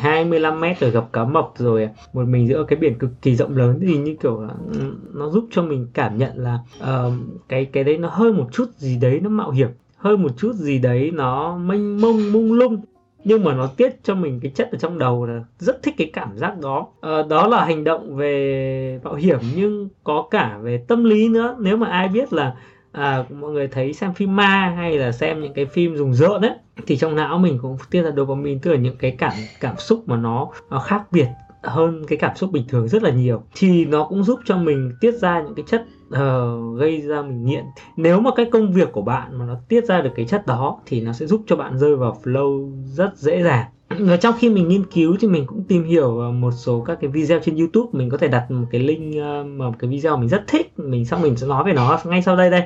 25 0.00 0.60
m 0.60 0.64
rồi 0.80 0.90
gặp 0.90 1.04
cá 1.12 1.24
mập 1.24 1.50
rồi 1.56 1.88
một 2.12 2.28
mình 2.28 2.48
giữa 2.48 2.64
cái 2.68 2.78
biển 2.78 2.98
cực 2.98 3.10
kỳ 3.22 3.36
rộng 3.36 3.56
lớn 3.56 3.78
thì 3.80 3.96
như 3.96 4.16
kiểu 4.22 4.40
là 4.40 4.54
ừ, 4.72 4.80
nó 5.14 5.28
giúp 5.28 5.46
cho 5.50 5.62
mình 5.62 5.86
cảm 5.94 6.18
nhận 6.18 6.32
là 6.36 6.58
uh, 6.78 7.12
cái 7.48 7.64
cái 7.64 7.84
đấy 7.84 7.98
nó 7.98 8.08
hơi 8.08 8.32
một 8.32 8.46
chút 8.52 8.70
gì 8.76 8.96
đấy 8.96 9.20
nó 9.22 9.30
mạo 9.30 9.50
hiểm 9.50 9.68
hơi 9.98 10.16
một 10.16 10.30
chút 10.36 10.52
gì 10.54 10.78
đấy 10.78 11.10
nó 11.14 11.56
mênh 11.56 12.00
mông 12.00 12.32
mông 12.32 12.52
lung. 12.52 12.80
Nhưng 13.24 13.44
mà 13.44 13.54
nó 13.54 13.66
tiết 13.66 14.04
cho 14.04 14.14
mình 14.14 14.40
cái 14.42 14.52
chất 14.54 14.72
ở 14.72 14.78
trong 14.78 14.98
đầu 14.98 15.26
là 15.26 15.44
rất 15.58 15.82
thích 15.82 15.94
cái 15.98 16.10
cảm 16.12 16.36
giác 16.36 16.58
đó. 16.60 16.86
À, 17.00 17.22
đó 17.28 17.46
là 17.46 17.64
hành 17.64 17.84
động 17.84 18.16
về 18.16 19.00
mạo 19.04 19.14
hiểm 19.14 19.38
nhưng 19.54 19.88
có 20.04 20.28
cả 20.30 20.58
về 20.62 20.84
tâm 20.88 21.04
lý 21.04 21.28
nữa. 21.28 21.56
Nếu 21.58 21.76
mà 21.76 21.86
ai 21.86 22.08
biết 22.08 22.32
là 22.32 22.56
à, 22.98 23.24
mọi 23.40 23.52
người 23.52 23.68
thấy 23.68 23.92
xem 23.92 24.14
phim 24.14 24.36
ma 24.36 24.74
hay 24.76 24.98
là 24.98 25.12
xem 25.12 25.40
những 25.40 25.54
cái 25.54 25.66
phim 25.66 25.96
dùng 25.96 26.14
rợn 26.14 26.42
ấy 26.42 26.54
thì 26.86 26.96
trong 26.96 27.16
não 27.16 27.38
mình 27.38 27.58
cũng 27.62 27.76
tiết 27.90 28.02
ra 28.02 28.10
dopamine 28.16 28.60
tức 28.62 28.70
là 28.70 28.76
những 28.76 28.96
cái 28.96 29.10
cảm 29.18 29.32
cảm 29.60 29.76
xúc 29.76 30.02
mà 30.06 30.16
nó, 30.16 30.48
nó 30.70 30.80
khác 30.80 31.02
biệt 31.12 31.26
hơn 31.62 32.02
cái 32.08 32.18
cảm 32.18 32.36
xúc 32.36 32.52
bình 32.52 32.64
thường 32.68 32.88
rất 32.88 33.02
là 33.02 33.10
nhiều. 33.10 33.42
Thì 33.54 33.84
nó 33.84 34.06
cũng 34.08 34.24
giúp 34.24 34.40
cho 34.44 34.56
mình 34.56 34.92
tiết 35.00 35.14
ra 35.14 35.42
những 35.42 35.54
cái 35.54 35.64
chất 35.68 35.84
uh, 36.08 36.78
gây 36.78 37.00
ra 37.00 37.22
mình 37.22 37.44
nghiện. 37.44 37.64
Nếu 37.96 38.20
mà 38.20 38.30
cái 38.36 38.46
công 38.52 38.72
việc 38.72 38.92
của 38.92 39.02
bạn 39.02 39.38
mà 39.38 39.44
nó 39.44 39.54
tiết 39.68 39.84
ra 39.84 40.00
được 40.00 40.10
cái 40.16 40.26
chất 40.26 40.46
đó 40.46 40.80
thì 40.86 41.00
nó 41.00 41.12
sẽ 41.12 41.26
giúp 41.26 41.42
cho 41.46 41.56
bạn 41.56 41.78
rơi 41.78 41.96
vào 41.96 42.20
flow 42.24 42.72
rất 42.84 43.16
dễ 43.16 43.42
dàng 43.42 43.66
và 43.88 44.16
trong 44.16 44.34
khi 44.38 44.50
mình 44.50 44.68
nghiên 44.68 44.84
cứu 44.84 45.16
thì 45.20 45.28
mình 45.28 45.46
cũng 45.46 45.64
tìm 45.64 45.84
hiểu 45.84 46.18
ờ, 46.18 46.30
một 46.30 46.50
số 46.50 46.80
các 46.80 46.98
cái 47.00 47.10
video 47.10 47.40
trên 47.44 47.56
YouTube. 47.56 47.88
Mình 47.92 48.10
có 48.10 48.16
thể 48.16 48.28
đặt 48.28 48.50
một 48.50 48.66
cái 48.70 48.80
link 48.80 49.16
ờ, 49.22 49.44
một 49.44 49.74
cái 49.78 49.90
video 49.90 50.16
mình 50.16 50.28
rất 50.28 50.44
thích. 50.46 50.78
Mình 50.78 51.04
xong 51.04 51.22
mình 51.22 51.36
sẽ 51.36 51.46
nói 51.46 51.64
về 51.64 51.72
nó 51.72 51.98
ngay 52.04 52.22
sau 52.22 52.36
đây 52.36 52.50
đây. 52.50 52.62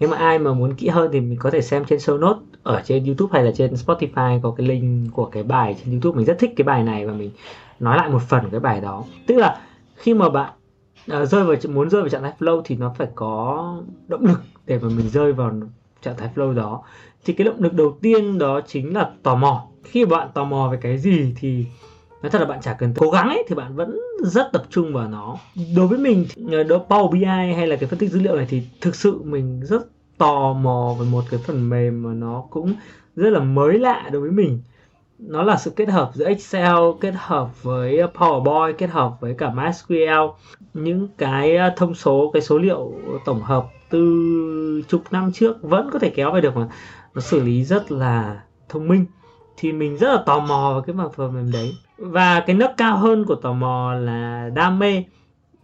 Nếu 0.00 0.08
mà 0.08 0.16
ai 0.16 0.38
mà 0.38 0.52
muốn 0.52 0.74
kỹ 0.74 0.88
hơn 0.88 1.10
thì 1.12 1.20
mình 1.20 1.38
có 1.38 1.50
thể 1.50 1.60
xem 1.60 1.84
trên 1.84 1.98
show 1.98 2.18
notes 2.18 2.42
ở 2.62 2.82
trên 2.84 3.04
YouTube 3.04 3.30
hay 3.32 3.44
là 3.44 3.52
trên 3.52 3.72
Spotify 3.72 4.40
có 4.42 4.50
cái 4.56 4.66
link 4.66 5.12
của 5.12 5.26
cái 5.26 5.42
bài 5.42 5.76
trên 5.78 5.92
YouTube. 5.92 6.16
Mình 6.16 6.26
rất 6.26 6.38
thích 6.38 6.52
cái 6.56 6.64
bài 6.64 6.82
này 6.82 7.06
và 7.06 7.12
mình 7.12 7.30
nói 7.80 7.96
lại 7.96 8.08
một 8.08 8.22
phần 8.28 8.44
của 8.44 8.50
cái 8.50 8.60
bài 8.60 8.80
đó. 8.80 9.04
Tức 9.26 9.34
là 9.36 9.60
khi 9.96 10.14
mà 10.14 10.28
bạn 10.28 10.52
uh, 11.12 11.28
rơi 11.28 11.44
vào 11.44 11.56
muốn 11.68 11.90
rơi 11.90 12.02
vào 12.02 12.08
trạng 12.08 12.22
thái 12.22 12.32
flow 12.38 12.62
thì 12.64 12.76
nó 12.76 12.94
phải 12.98 13.08
có 13.14 13.74
động 14.08 14.24
lực 14.26 14.40
để 14.66 14.78
mà 14.78 14.88
mình 14.88 15.08
rơi 15.08 15.32
vào 15.32 15.52
trạng 16.02 16.16
thái 16.16 16.28
flow 16.34 16.54
đó. 16.54 16.82
Thì 17.24 17.32
cái 17.32 17.44
động 17.44 17.62
lực 17.62 17.74
đầu 17.74 17.98
tiên 18.02 18.38
đó 18.38 18.60
chính 18.66 18.94
là 18.94 19.10
tò 19.22 19.34
mò 19.34 19.69
khi 19.84 20.04
bạn 20.04 20.28
tò 20.34 20.44
mò 20.44 20.68
về 20.72 20.78
cái 20.82 20.98
gì 20.98 21.34
thì 21.36 21.66
nói 22.22 22.30
thật 22.30 22.38
là 22.38 22.44
bạn 22.44 22.60
chả 22.62 22.72
cần 22.72 22.94
cố 22.96 23.10
gắng 23.10 23.28
ấy, 23.28 23.44
thì 23.48 23.54
bạn 23.54 23.76
vẫn 23.76 24.00
rất 24.18 24.52
tập 24.52 24.64
trung 24.70 24.92
vào 24.92 25.08
nó. 25.08 25.36
Đối 25.76 25.86
với 25.86 25.98
mình 25.98 26.26
đối 26.68 26.78
Power 26.78 27.10
BI 27.10 27.24
hay 27.56 27.66
là 27.66 27.76
cái 27.76 27.88
phân 27.88 27.98
tích 27.98 28.10
dữ 28.10 28.20
liệu 28.20 28.36
này 28.36 28.46
thì 28.50 28.62
thực 28.80 28.94
sự 28.94 29.22
mình 29.22 29.60
rất 29.64 29.82
tò 30.18 30.52
mò 30.52 30.96
về 31.00 31.06
một 31.10 31.24
cái 31.30 31.40
phần 31.46 31.68
mềm 31.68 32.02
mà 32.02 32.14
nó 32.14 32.44
cũng 32.50 32.74
rất 33.16 33.30
là 33.30 33.40
mới 33.40 33.78
lạ 33.78 34.08
đối 34.12 34.22
với 34.22 34.30
mình. 34.30 34.62
Nó 35.18 35.42
là 35.42 35.56
sự 35.56 35.70
kết 35.70 35.88
hợp 35.88 36.10
giữa 36.14 36.24
Excel, 36.24 36.76
kết 37.00 37.14
hợp 37.16 37.62
với 37.62 38.02
PowerPoint, 38.14 38.72
kết 38.72 38.90
hợp 38.90 39.12
với 39.20 39.34
cả 39.38 39.50
MySQL. 39.50 40.32
Những 40.74 41.08
cái 41.18 41.56
ờ, 41.56 41.70
thông 41.76 41.94
số, 41.94 42.30
cái 42.32 42.42
số 42.42 42.58
liệu 42.58 42.92
tổng 43.24 43.42
hợp 43.42 43.66
từ 43.90 44.82
chục 44.88 45.02
năm 45.10 45.32
trước 45.32 45.62
vẫn 45.62 45.90
có 45.92 45.98
thể 45.98 46.10
kéo 46.10 46.32
về 46.32 46.40
được 46.40 46.56
mà 46.56 46.68
nó 47.14 47.20
xử 47.20 47.40
lý 47.40 47.64
rất 47.64 47.92
là 47.92 48.42
thông 48.68 48.88
minh 48.88 49.04
thì 49.60 49.72
mình 49.72 49.96
rất 49.96 50.08
là 50.08 50.22
tò 50.26 50.40
mò 50.40 50.70
vào 50.72 50.82
cái 50.82 50.94
mặt 50.94 51.08
phần 51.16 51.34
mềm 51.34 51.52
đấy. 51.52 51.74
Và 51.98 52.40
cái 52.40 52.56
nấc 52.56 52.76
cao 52.76 52.96
hơn 52.96 53.24
của 53.24 53.34
tò 53.34 53.52
mò 53.52 53.94
là 53.94 54.50
đam 54.54 54.78
mê. 54.78 55.04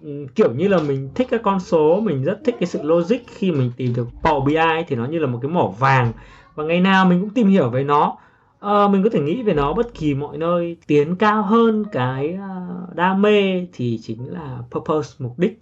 Ừ, 0.02 0.26
kiểu 0.34 0.54
như 0.54 0.68
là 0.68 0.78
mình 0.78 1.10
thích 1.14 1.26
các 1.30 1.42
con 1.42 1.60
số 1.60 2.00
mình 2.00 2.24
rất 2.24 2.38
thích 2.44 2.56
cái 2.60 2.66
sự 2.66 2.82
logic 2.82 3.16
khi 3.26 3.52
mình 3.52 3.72
tìm 3.76 3.94
được 3.94 4.08
Power 4.22 4.44
BI 4.44 4.84
thì 4.88 4.96
nó 4.96 5.04
như 5.04 5.18
là 5.18 5.26
một 5.26 5.38
cái 5.42 5.50
mỏ 5.50 5.66
vàng. 5.78 6.12
Và 6.54 6.64
ngày 6.64 6.80
nào 6.80 7.04
mình 7.04 7.20
cũng 7.20 7.30
tìm 7.30 7.48
hiểu 7.48 7.70
về 7.70 7.84
nó. 7.84 8.16
À, 8.60 8.88
mình 8.88 9.02
có 9.02 9.10
thể 9.12 9.20
nghĩ 9.20 9.42
về 9.42 9.54
nó 9.54 9.72
bất 9.72 9.94
kỳ 9.94 10.14
mọi 10.14 10.38
nơi. 10.38 10.76
Tiến 10.86 11.16
cao 11.16 11.42
hơn 11.42 11.84
cái 11.92 12.32
ờ, 12.40 12.86
đam 12.94 13.22
mê 13.22 13.66
thì 13.72 14.00
chính 14.02 14.32
là 14.32 14.58
purpose 14.70 15.14
mục 15.18 15.38
đích 15.38 15.58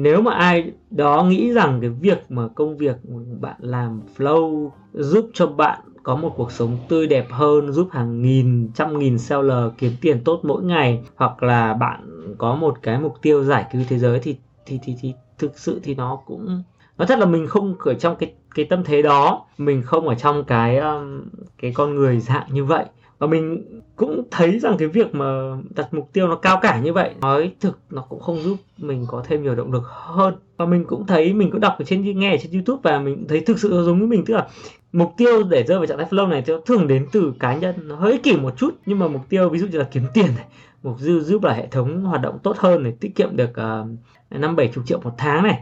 nếu 0.00 0.22
mà 0.22 0.32
ai 0.32 0.72
đó 0.90 1.24
nghĩ 1.24 1.52
rằng 1.52 1.78
cái 1.80 1.90
việc 1.90 2.24
mà 2.28 2.48
công 2.54 2.76
việc 2.76 2.96
bạn 3.40 3.56
làm 3.58 4.00
flow 4.16 4.70
giúp 4.92 5.30
cho 5.34 5.46
bạn 5.46 5.78
có 6.02 6.16
một 6.16 6.32
cuộc 6.36 6.52
sống 6.52 6.76
tươi 6.88 7.06
đẹp 7.06 7.26
hơn 7.30 7.72
giúp 7.72 7.88
hàng 7.92 8.22
nghìn 8.22 8.70
trăm 8.74 8.98
nghìn 8.98 9.18
seller 9.18 9.72
kiếm 9.78 9.92
tiền 10.00 10.24
tốt 10.24 10.40
mỗi 10.42 10.62
ngày 10.62 11.02
hoặc 11.16 11.42
là 11.42 11.74
bạn 11.74 12.34
có 12.38 12.54
một 12.54 12.78
cái 12.82 13.00
mục 13.00 13.14
tiêu 13.22 13.44
giải 13.44 13.64
cứu 13.72 13.82
thế 13.88 13.98
giới 13.98 14.20
thì 14.20 14.36
thì 14.66 14.78
thì, 14.82 14.96
thì 15.00 15.14
thực 15.38 15.58
sự 15.58 15.80
thì 15.84 15.94
nó 15.94 16.18
cũng 16.26 16.62
nói 16.98 17.06
thật 17.06 17.18
là 17.18 17.26
mình 17.26 17.46
không 17.46 17.74
ở 17.78 17.94
trong 17.94 18.16
cái 18.16 18.32
cái 18.54 18.64
tâm 18.64 18.84
thế 18.84 19.02
đó. 19.02 19.46
Mình 19.58 19.82
không 19.82 20.08
ở 20.08 20.14
trong 20.14 20.44
cái 20.44 20.78
um, 20.78 21.22
cái 21.58 21.72
con 21.74 21.94
người 21.94 22.20
dạng 22.20 22.46
như 22.50 22.64
vậy 22.64 22.84
và 23.18 23.26
mình 23.26 23.64
cũng 23.96 24.22
thấy 24.30 24.58
rằng 24.58 24.76
cái 24.78 24.88
việc 24.88 25.14
mà 25.14 25.56
đặt 25.76 25.94
mục 25.94 26.08
tiêu 26.12 26.28
nó 26.28 26.34
cao 26.34 26.58
cả 26.62 26.80
như 26.80 26.92
vậy 26.92 27.14
nói 27.20 27.52
thực 27.60 27.78
nó 27.90 28.02
cũng 28.08 28.20
không 28.20 28.42
giúp 28.42 28.56
mình 28.78 29.04
có 29.08 29.22
thêm 29.26 29.42
nhiều 29.42 29.54
động 29.54 29.72
lực 29.72 29.82
hơn. 29.86 30.34
Và 30.56 30.66
mình 30.66 30.84
cũng 30.84 31.06
thấy 31.06 31.34
mình 31.34 31.50
cũng 31.50 31.60
đọc 31.60 31.76
ở 31.78 31.84
trên 31.84 32.18
nghe 32.18 32.34
ở 32.34 32.36
trên 32.42 32.52
youtube 32.52 32.80
và 32.82 32.98
mình 32.98 33.26
thấy 33.28 33.40
thực 33.40 33.58
sự 33.58 33.82
giống 33.86 33.98
với 33.98 34.08
mình 34.08 34.24
tức 34.24 34.34
là 34.34 34.46
mục 34.92 35.12
tiêu 35.16 35.42
để 35.42 35.62
rơi 35.62 35.78
vào 35.78 35.86
trạng 35.86 35.98
thái 35.98 36.06
flow 36.10 36.28
này 36.28 36.42
thì 36.46 36.52
thường 36.66 36.88
đến 36.88 37.06
từ 37.12 37.32
cá 37.40 37.54
nhân 37.54 37.74
nó 37.88 37.96
hơi 37.96 38.18
kỷ 38.22 38.36
một 38.36 38.56
chút. 38.56 38.74
Nhưng 38.86 38.98
mà 38.98 39.08
mục 39.08 39.22
tiêu 39.28 39.48
ví 39.48 39.58
dụ 39.58 39.66
như 39.66 39.78
là 39.78 39.88
kiếm 39.92 40.02
tiền 40.14 40.26
này 40.36 40.44
mục 40.82 40.96
tiêu 41.04 41.20
giúp 41.20 41.44
là 41.44 41.52
hệ 41.52 41.66
thống 41.66 42.04
hoạt 42.04 42.22
động 42.22 42.38
tốt 42.42 42.56
hơn 42.58 42.84
để 42.84 42.90
tiết 43.00 43.14
kiệm 43.14 43.36
được 43.36 43.54
ờ, 43.54 43.86
năm 44.30 44.56
bảy 44.56 44.68
chục 44.68 44.86
triệu 44.86 45.00
một 45.00 45.14
tháng 45.18 45.42
này 45.42 45.60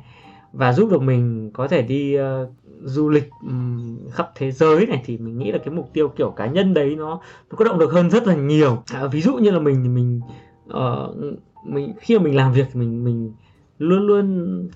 và 0.53 0.73
giúp 0.73 0.91
được 0.91 1.03
mình 1.03 1.51
có 1.55 1.69
thể 1.69 1.83
đi 1.83 2.19
uh, 2.19 2.49
du 2.83 3.09
lịch 3.09 3.31
um, 3.43 3.99
khắp 4.11 4.31
thế 4.35 4.51
giới 4.53 4.87
này 4.87 5.03
thì 5.05 5.19
mình 5.19 5.39
nghĩ 5.39 5.53
là 5.53 5.59
cái 5.59 5.75
mục 5.75 5.91
tiêu 5.93 6.09
kiểu 6.09 6.31
cá 6.31 6.47
nhân 6.47 6.75
đấy 6.75 6.97
nó 6.97 7.21
nó 7.51 7.57
có 7.57 7.65
động 7.65 7.79
lực 7.79 7.93
hơn 7.93 8.11
rất 8.11 8.27
là 8.27 8.35
nhiều. 8.35 8.83
À, 8.95 9.07
ví 9.07 9.21
dụ 9.21 9.35
như 9.35 9.51
là 9.51 9.59
mình 9.59 9.83
thì 9.83 9.89
mình 9.89 10.21
uh, 10.69 11.35
mình 11.67 11.95
khi 12.01 12.19
mà 12.19 12.25
mình 12.25 12.37
làm 12.37 12.53
việc 12.53 12.67
thì 12.73 12.81
mình 12.81 13.05
mình 13.05 13.33
luôn 13.79 14.07
luôn 14.07 14.69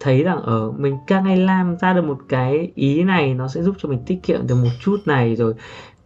thấy 0.00 0.22
rằng 0.22 0.42
ở 0.42 0.72
mình 0.78 0.96
càng 1.06 1.24
ngày 1.24 1.36
làm 1.36 1.76
ra 1.76 1.92
được 1.92 2.04
một 2.04 2.18
cái 2.28 2.72
ý 2.74 3.02
này 3.02 3.34
nó 3.34 3.48
sẽ 3.48 3.62
giúp 3.62 3.74
cho 3.78 3.88
mình 3.88 4.02
tiết 4.06 4.18
kiệm 4.22 4.46
được 4.46 4.54
một 4.54 4.70
chút 4.80 4.96
này 5.06 5.36
rồi 5.36 5.54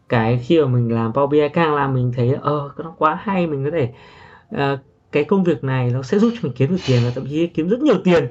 cái 0.09 0.39
khi 0.39 0.61
mà 0.61 0.67
mình 0.67 0.95
làm 0.95 1.13
Power 1.13 1.27
BI 1.27 1.49
càng 1.49 1.75
làm 1.75 1.95
mình 1.95 2.13
thấy 2.17 2.37
ờ 2.43 2.71
nó 2.79 2.95
quá 2.99 3.19
hay 3.23 3.47
mình 3.47 3.65
có 3.65 3.71
thể 3.71 3.93
uh, 4.55 4.81
cái 5.13 5.25
công 5.25 5.45
việc 5.45 5.65
này 5.65 5.91
nó 5.91 6.03
sẽ 6.03 6.19
giúp 6.19 6.33
cho 6.35 6.41
mình 6.43 6.53
kiếm 6.57 6.71
được 6.71 6.77
tiền 6.87 7.01
và 7.05 7.11
thậm 7.15 7.27
chí 7.27 7.47
kiếm 7.47 7.69
rất 7.69 7.81
nhiều 7.81 7.97
tiền 8.05 8.27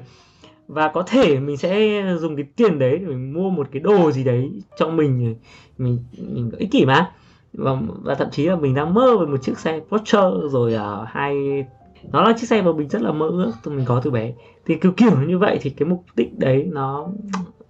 và 0.70 0.88
có 0.88 1.02
thể 1.02 1.40
mình 1.40 1.56
sẽ 1.56 2.02
dùng 2.18 2.36
cái 2.36 2.44
tiền 2.56 2.78
đấy 2.78 2.98
để 2.98 3.06
mình 3.06 3.32
mua 3.32 3.50
một 3.50 3.68
cái 3.72 3.80
đồ 3.80 4.10
gì 4.10 4.24
đấy 4.24 4.50
cho 4.76 4.88
mình 4.88 5.34
mình 5.78 5.98
mình 6.18 6.50
ích 6.58 6.70
kỷ 6.70 6.84
mà. 6.84 7.10
Và, 7.52 7.76
và 8.02 8.14
thậm 8.14 8.28
chí 8.30 8.46
là 8.46 8.56
mình 8.56 8.74
đang 8.74 8.94
mơ 8.94 9.16
về 9.18 9.26
một 9.26 9.42
chiếc 9.42 9.58
xe 9.58 9.80
Porsche 9.88 10.20
rồi 10.50 10.74
uh, 10.74 11.08
hai 11.08 11.64
nó 12.12 12.22
là 12.22 12.32
chiếc 12.38 12.46
xe 12.46 12.62
mà 12.62 12.72
mình 12.72 12.88
rất 12.88 13.02
là 13.02 13.12
mơ 13.12 13.26
ước 13.28 13.52
từ 13.62 13.70
mình 13.70 13.84
có 13.84 14.00
từ 14.04 14.10
bé. 14.10 14.32
Thì 14.66 14.74
kiểu 14.74 14.92
kiểu 14.92 15.22
như 15.26 15.38
vậy 15.38 15.58
thì 15.62 15.70
cái 15.70 15.88
mục 15.88 16.04
đích 16.16 16.38
đấy 16.38 16.68
nó 16.72 17.06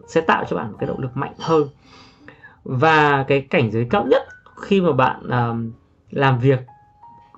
sẽ 0.07 0.21
tạo 0.21 0.45
cho 0.49 0.57
bạn 0.57 0.71
một 0.71 0.77
cái 0.81 0.87
động 0.87 1.01
lực 1.01 1.17
mạnh 1.17 1.35
hơn. 1.39 1.69
Và 2.65 3.25
cái 3.29 3.41
cảnh 3.41 3.71
giới 3.71 3.87
cao 3.91 4.07
nhất 4.11 4.23
khi 4.61 4.81
mà 4.81 4.93
bạn 4.93 5.27
uh, 5.27 5.75
làm 6.11 6.39
việc 6.39 6.59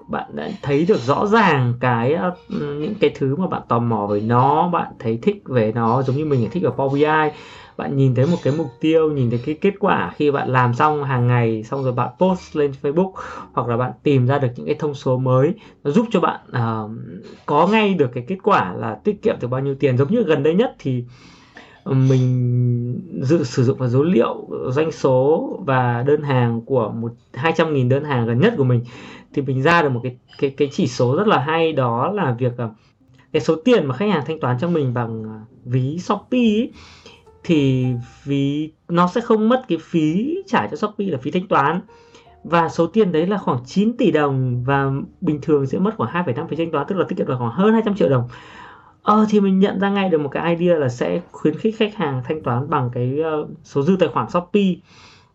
bạn 0.08 0.30
đã 0.32 0.48
thấy 0.62 0.86
được 0.88 1.00
rõ 1.00 1.26
ràng 1.26 1.74
cái 1.80 2.12
ờ, 2.12 2.36
những 2.50 2.94
cái 3.00 3.10
thứ 3.14 3.36
mà 3.36 3.46
bạn 3.46 3.62
tò 3.68 3.78
mò 3.78 4.06
về 4.06 4.20
nó 4.20 4.68
bạn 4.68 4.92
thấy 4.98 5.18
thích 5.22 5.42
về 5.44 5.72
nó 5.74 6.02
giống 6.02 6.16
như 6.16 6.24
mình 6.24 6.48
thích 6.50 6.62
ở 6.62 6.72
Power 6.76 6.94
BI 6.94 7.36
bạn 7.76 7.96
nhìn 7.96 8.14
thấy 8.14 8.26
một 8.26 8.36
cái 8.42 8.52
mục 8.58 8.66
tiêu 8.80 9.10
nhìn 9.10 9.30
thấy 9.30 9.40
cái 9.46 9.54
kết 9.54 9.74
quả 9.80 10.12
khi 10.16 10.30
bạn 10.30 10.48
làm 10.48 10.74
xong 10.74 11.04
hàng 11.04 11.26
ngày 11.26 11.62
xong 11.64 11.84
rồi 11.84 11.92
bạn 11.92 12.08
post 12.18 12.56
lên 12.56 12.72
Facebook 12.82 13.12
hoặc 13.52 13.68
là 13.68 13.76
bạn 13.76 13.92
tìm 14.02 14.26
ra 14.26 14.38
được 14.38 14.48
những 14.56 14.66
cái 14.66 14.76
thông 14.78 14.94
số 14.94 15.18
mới 15.18 15.54
nó 15.84 15.90
giúp 15.90 16.06
cho 16.10 16.20
bạn 16.20 16.40
uh, 16.48 16.90
có 17.46 17.66
ngay 17.66 17.94
được 17.94 18.10
cái 18.14 18.24
kết 18.28 18.38
quả 18.42 18.72
là 18.72 18.94
tiết 19.04 19.22
kiệm 19.22 19.36
được 19.40 19.48
bao 19.48 19.60
nhiêu 19.60 19.74
tiền. 19.74 19.96
Giống 19.96 20.10
như 20.10 20.22
gần 20.22 20.42
đây 20.42 20.54
nhất 20.54 20.74
thì 20.78 21.04
ờ, 21.84 21.94
mình 21.94 23.22
dự 23.22 23.44
sử 23.44 23.64
dụng 23.64 23.78
vào 23.78 23.88
dữ 23.88 24.02
liệu 24.02 24.48
doanh 24.68 24.92
số 24.92 25.48
và 25.66 26.02
đơn 26.06 26.22
hàng 26.22 26.60
của 26.66 26.88
một 26.88 27.12
200.000 27.32 27.88
đơn 27.88 28.04
hàng 28.04 28.26
gần 28.26 28.40
nhất 28.40 28.54
của 28.56 28.64
mình 28.64 28.84
thì 29.34 29.42
mình 29.42 29.62
ra 29.62 29.82
được 29.82 29.88
một 29.88 30.00
cái 30.02 30.16
cái 30.38 30.50
cái 30.50 30.68
chỉ 30.72 30.86
số 30.86 31.16
rất 31.16 31.28
là 31.28 31.38
hay 31.38 31.72
đó 31.72 32.12
là 32.12 32.36
việc 32.38 32.52
ờ, 32.56 32.70
cái 33.32 33.42
số 33.42 33.56
tiền 33.64 33.86
mà 33.86 33.96
khách 33.96 34.10
hàng 34.10 34.22
thanh 34.26 34.40
toán 34.40 34.58
cho 34.60 34.68
mình 34.68 34.94
bằng 34.94 35.22
ờ, 35.24 35.40
ví 35.64 35.98
Shopee 35.98 36.40
ấy, 36.40 36.72
thì 37.44 37.86
ví 38.24 38.70
nó 38.88 39.08
sẽ 39.08 39.20
không 39.20 39.48
mất 39.48 39.64
cái 39.68 39.78
phí 39.82 40.36
trả 40.46 40.66
cho 40.66 40.76
Shopee 40.76 41.06
là 41.06 41.18
phí 41.18 41.30
thanh 41.30 41.48
toán. 41.48 41.80
Và 42.44 42.68
số 42.68 42.86
tiền 42.86 43.12
đấy 43.12 43.26
là 43.26 43.38
khoảng 43.38 43.58
9 43.66 43.96
tỷ 43.96 44.10
đồng 44.10 44.64
và 44.64 44.90
bình 45.20 45.38
thường 45.42 45.66
sẽ 45.66 45.78
mất 45.78 45.94
khoảng 45.96 46.24
2,5 46.24 46.46
phí 46.48 46.56
thanh 46.56 46.70
toán 46.70 46.86
tức 46.88 46.94
là 46.98 47.04
tiết 47.08 47.16
kiệm 47.18 47.26
được 47.26 47.36
khoảng 47.38 47.52
hơn 47.52 47.72
200 47.72 47.94
triệu 47.94 48.08
đồng. 48.08 48.28
Ờ 49.02 49.26
thì 49.28 49.40
mình 49.40 49.58
nhận 49.58 49.80
ra 49.80 49.90
ngay 49.90 50.08
được 50.08 50.18
một 50.18 50.28
cái 50.28 50.56
idea 50.56 50.78
là 50.78 50.88
sẽ 50.88 51.20
khuyến 51.32 51.58
khích 51.58 51.74
khách 51.78 51.94
hàng 51.94 52.22
thanh 52.24 52.42
toán 52.42 52.70
bằng 52.70 52.90
cái 52.94 53.18
ờ, 53.24 53.46
số 53.64 53.82
dư 53.82 53.96
tài 54.00 54.08
khoản 54.08 54.30
Shopee 54.30 54.74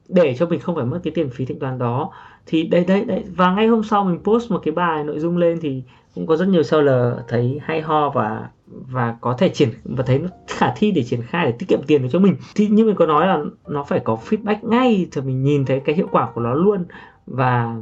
để 0.09 0.35
cho 0.37 0.45
mình 0.45 0.59
không 0.59 0.75
phải 0.75 0.85
mất 0.85 0.99
cái 1.03 1.11
tiền 1.15 1.29
phí 1.29 1.45
thanh 1.45 1.59
toán 1.59 1.77
đó. 1.77 2.11
Thì 2.45 2.63
đây 2.63 2.85
đây 2.85 3.05
đấy. 3.05 3.23
Và 3.35 3.51
ngay 3.51 3.67
hôm 3.67 3.83
sau 3.83 4.03
mình 4.03 4.19
post 4.23 4.51
một 4.51 4.61
cái 4.63 4.71
bài 4.71 5.03
nội 5.03 5.19
dung 5.19 5.37
lên 5.37 5.59
thì 5.61 5.83
cũng 6.15 6.27
có 6.27 6.35
rất 6.35 6.47
nhiều 6.47 6.63
seller 6.63 7.13
thấy 7.27 7.59
hay 7.63 7.81
ho 7.81 8.09
và 8.09 8.49
và 8.67 9.15
có 9.21 9.35
thể 9.37 9.49
triển, 9.49 9.69
và 9.83 10.03
thấy 10.03 10.19
nó 10.19 10.27
khả 10.47 10.73
thi 10.75 10.91
để 10.91 11.03
triển 11.03 11.21
khai 11.21 11.45
để 11.45 11.51
tiết 11.59 11.65
kiệm 11.69 11.79
tiền 11.87 12.01
được 12.01 12.07
cho 12.11 12.19
mình. 12.19 12.35
Thì 12.55 12.67
như 12.67 12.85
mình 12.85 12.95
có 12.95 13.05
nói 13.05 13.27
là 13.27 13.43
nó 13.67 13.83
phải 13.83 13.99
có 13.99 14.17
feedback 14.29 14.69
ngay 14.69 15.07
thì 15.11 15.21
mình 15.21 15.43
nhìn 15.43 15.65
thấy 15.65 15.79
cái 15.79 15.95
hiệu 15.95 16.07
quả 16.11 16.29
của 16.33 16.41
nó 16.41 16.53
luôn. 16.53 16.85
Và 17.25 17.75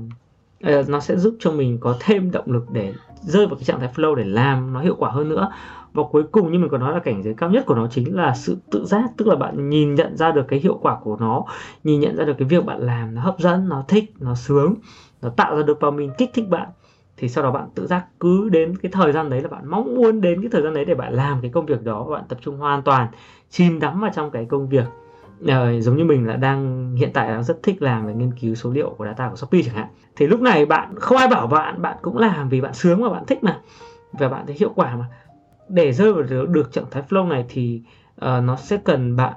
nó 0.61 0.99
sẽ 0.99 1.17
giúp 1.17 1.35
cho 1.39 1.51
mình 1.51 1.77
có 1.81 1.97
thêm 1.99 2.31
động 2.31 2.51
lực 2.51 2.71
để 2.71 2.93
rơi 3.21 3.47
vào 3.47 3.55
cái 3.55 3.63
trạng 3.63 3.79
thái 3.79 3.89
flow 3.95 4.15
để 4.15 4.23
làm 4.23 4.73
nó 4.73 4.81
hiệu 4.81 4.95
quả 4.99 5.09
hơn 5.09 5.29
nữa. 5.29 5.51
Và 5.93 6.03
cuối 6.11 6.23
cùng 6.31 6.51
như 6.51 6.59
mình 6.59 6.69
có 6.69 6.77
nói 6.77 6.93
là 6.93 6.99
cảnh 6.99 7.23
giới 7.23 7.33
cao 7.33 7.49
nhất 7.49 7.65
của 7.65 7.75
nó 7.75 7.87
chính 7.87 8.15
là 8.15 8.33
sự 8.35 8.57
tự 8.71 8.85
giác, 8.85 9.09
tức 9.17 9.27
là 9.27 9.35
bạn 9.35 9.69
nhìn 9.69 9.95
nhận 9.95 10.17
ra 10.17 10.31
được 10.31 10.45
cái 10.47 10.59
hiệu 10.59 10.79
quả 10.81 10.97
của 11.03 11.17
nó, 11.19 11.43
nhìn 11.83 11.99
nhận 11.99 12.15
ra 12.15 12.25
được 12.25 12.33
cái 12.37 12.47
việc 12.47 12.65
bạn 12.65 12.79
làm 12.79 13.15
nó 13.15 13.21
hấp 13.21 13.39
dẫn, 13.39 13.69
nó 13.69 13.83
thích, 13.87 14.13
nó 14.19 14.35
sướng, 14.35 14.75
nó 15.21 15.29
tạo 15.29 15.55
ra 15.55 15.63
được 15.63 15.77
dopamine, 15.81 16.13
kích 16.17 16.29
thích 16.33 16.49
bạn. 16.49 16.67
Thì 17.17 17.29
sau 17.29 17.43
đó 17.43 17.51
bạn 17.51 17.67
tự 17.75 17.87
giác 17.87 18.05
cứ 18.19 18.49
đến 18.49 18.77
cái 18.77 18.91
thời 18.91 19.11
gian 19.11 19.29
đấy 19.29 19.41
là 19.41 19.47
bạn 19.47 19.67
mong 19.67 19.95
muốn 19.95 20.21
đến 20.21 20.41
cái 20.41 20.49
thời 20.51 20.61
gian 20.61 20.73
đấy 20.73 20.85
để 20.85 20.95
bạn 20.95 21.13
làm 21.13 21.41
cái 21.41 21.51
công 21.51 21.65
việc 21.65 21.83
đó 21.83 22.03
và 22.03 22.15
bạn 22.15 22.25
tập 22.29 22.37
trung 22.41 22.57
hoàn 22.57 22.81
toàn, 22.81 23.07
chìm 23.49 23.79
đắm 23.79 24.01
vào 24.01 24.11
trong 24.15 24.31
cái 24.31 24.45
công 24.45 24.69
việc 24.69 24.85
uh, 25.43 25.83
giống 25.83 25.97
như 25.97 26.05
mình 26.05 26.27
là 26.27 26.35
đang 26.35 26.91
hiện 26.95 27.09
tại 27.13 27.27
đang 27.27 27.43
rất 27.43 27.63
thích 27.63 27.81
làm 27.81 28.07
về 28.07 28.13
nghiên 28.13 28.31
cứu 28.41 28.55
số 28.55 28.71
liệu 28.71 28.89
của 28.97 29.05
data 29.05 29.29
của 29.29 29.35
Shopee 29.35 29.61
chẳng 29.65 29.75
hạn. 29.75 29.87
Thì 30.15 30.27
lúc 30.27 30.41
này 30.41 30.65
bạn 30.65 30.95
không 30.99 31.17
ai 31.17 31.27
bảo 31.27 31.47
bạn 31.47 31.81
bạn 31.81 31.97
cũng 32.01 32.17
làm 32.17 32.49
vì 32.49 32.61
bạn 32.61 32.73
sướng 32.73 33.03
và 33.03 33.09
bạn 33.09 33.25
thích 33.25 33.43
mà. 33.43 33.59
Và 34.11 34.29
bạn 34.29 34.45
thấy 34.45 34.55
hiệu 34.59 34.71
quả 34.75 34.95
mà. 34.95 35.05
Để 35.69 35.91
rơi 35.91 36.13
vào 36.13 36.23
được, 36.23 36.49
được 36.49 36.73
trạng 36.73 36.85
thái 36.91 37.03
flow 37.09 37.27
này 37.27 37.45
thì 37.49 37.81
uh, 38.15 38.43
nó 38.43 38.55
sẽ 38.55 38.77
cần 38.77 39.15
bạn 39.15 39.33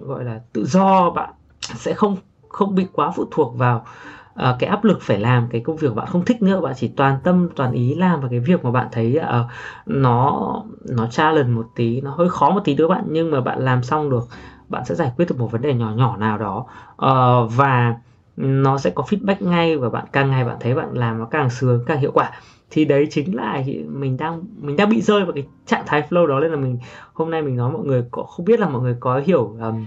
gọi 0.00 0.24
là 0.24 0.40
tự 0.52 0.64
do 0.64 1.10
bạn 1.10 1.30
sẽ 1.60 1.94
không 1.94 2.16
không 2.48 2.74
bị 2.74 2.86
quá 2.92 3.10
phụ 3.10 3.24
thuộc 3.30 3.58
vào 3.58 3.84
uh, 4.32 4.56
cái 4.58 4.70
áp 4.70 4.84
lực 4.84 4.98
phải 5.02 5.18
làm 5.18 5.48
cái 5.50 5.60
công 5.60 5.76
việc 5.76 5.94
bạn 5.94 6.06
không 6.06 6.24
thích 6.24 6.42
nữa. 6.42 6.60
Bạn 6.60 6.72
chỉ 6.76 6.88
toàn 6.88 7.18
tâm 7.24 7.48
toàn 7.56 7.72
ý 7.72 7.94
làm 7.94 8.20
vào 8.20 8.30
cái 8.30 8.40
việc 8.40 8.64
mà 8.64 8.70
bạn 8.70 8.88
thấy 8.92 9.18
uh, 9.20 9.50
nó 9.86 10.62
nó 10.88 11.06
challenge 11.06 11.50
một 11.50 11.66
tí 11.74 12.00
nó 12.00 12.10
hơi 12.10 12.28
khó 12.28 12.50
một 12.50 12.60
tí 12.64 12.74
đối 12.74 12.88
với 12.88 12.96
bạn. 12.96 13.04
Nhưng 13.10 13.30
mà 13.30 13.40
bạn 13.40 13.64
làm 13.64 13.82
xong 13.82 14.10
được 14.10 14.28
bạn 14.72 14.84
sẽ 14.84 14.94
giải 14.94 15.12
quyết 15.16 15.28
được 15.28 15.38
một 15.38 15.52
vấn 15.52 15.62
đề 15.62 15.74
nhỏ 15.74 15.92
nhỏ 15.96 16.16
nào 16.16 16.38
đó. 16.38 16.66
Uh, 16.92 17.52
và 17.56 17.94
nó 18.36 18.78
sẽ 18.78 18.90
có 18.90 19.04
feedback 19.10 19.50
ngay 19.50 19.76
và 19.76 19.88
bạn 19.88 20.04
càng 20.12 20.30
ngày 20.30 20.44
bạn 20.44 20.56
thấy 20.60 20.74
bạn 20.74 20.88
làm 20.92 21.18
nó 21.18 21.24
càng 21.24 21.50
sướng 21.50 21.84
càng 21.86 22.00
hiệu 22.00 22.12
quả. 22.14 22.30
Thì 22.70 22.84
đấy 22.84 23.06
chính 23.10 23.36
là 23.36 23.62
mình 23.88 24.16
đang 24.16 24.42
mình 24.60 24.76
đang 24.76 24.88
bị 24.88 25.02
rơi 25.02 25.24
vào 25.24 25.32
cái 25.32 25.46
trạng 25.66 25.82
thái 25.86 26.06
flow 26.10 26.26
đó 26.26 26.40
nên 26.40 26.50
là 26.50 26.56
mình 26.56 26.78
hôm 27.12 27.30
nay 27.30 27.42
mình 27.42 27.56
nói 27.56 27.72
mọi 27.72 27.84
người 27.84 28.04
có 28.10 28.22
không 28.22 28.46
biết 28.46 28.60
là 28.60 28.68
mọi 28.68 28.82
người 28.82 28.96
có 29.00 29.20
hiểu 29.24 29.56
um, 29.60 29.84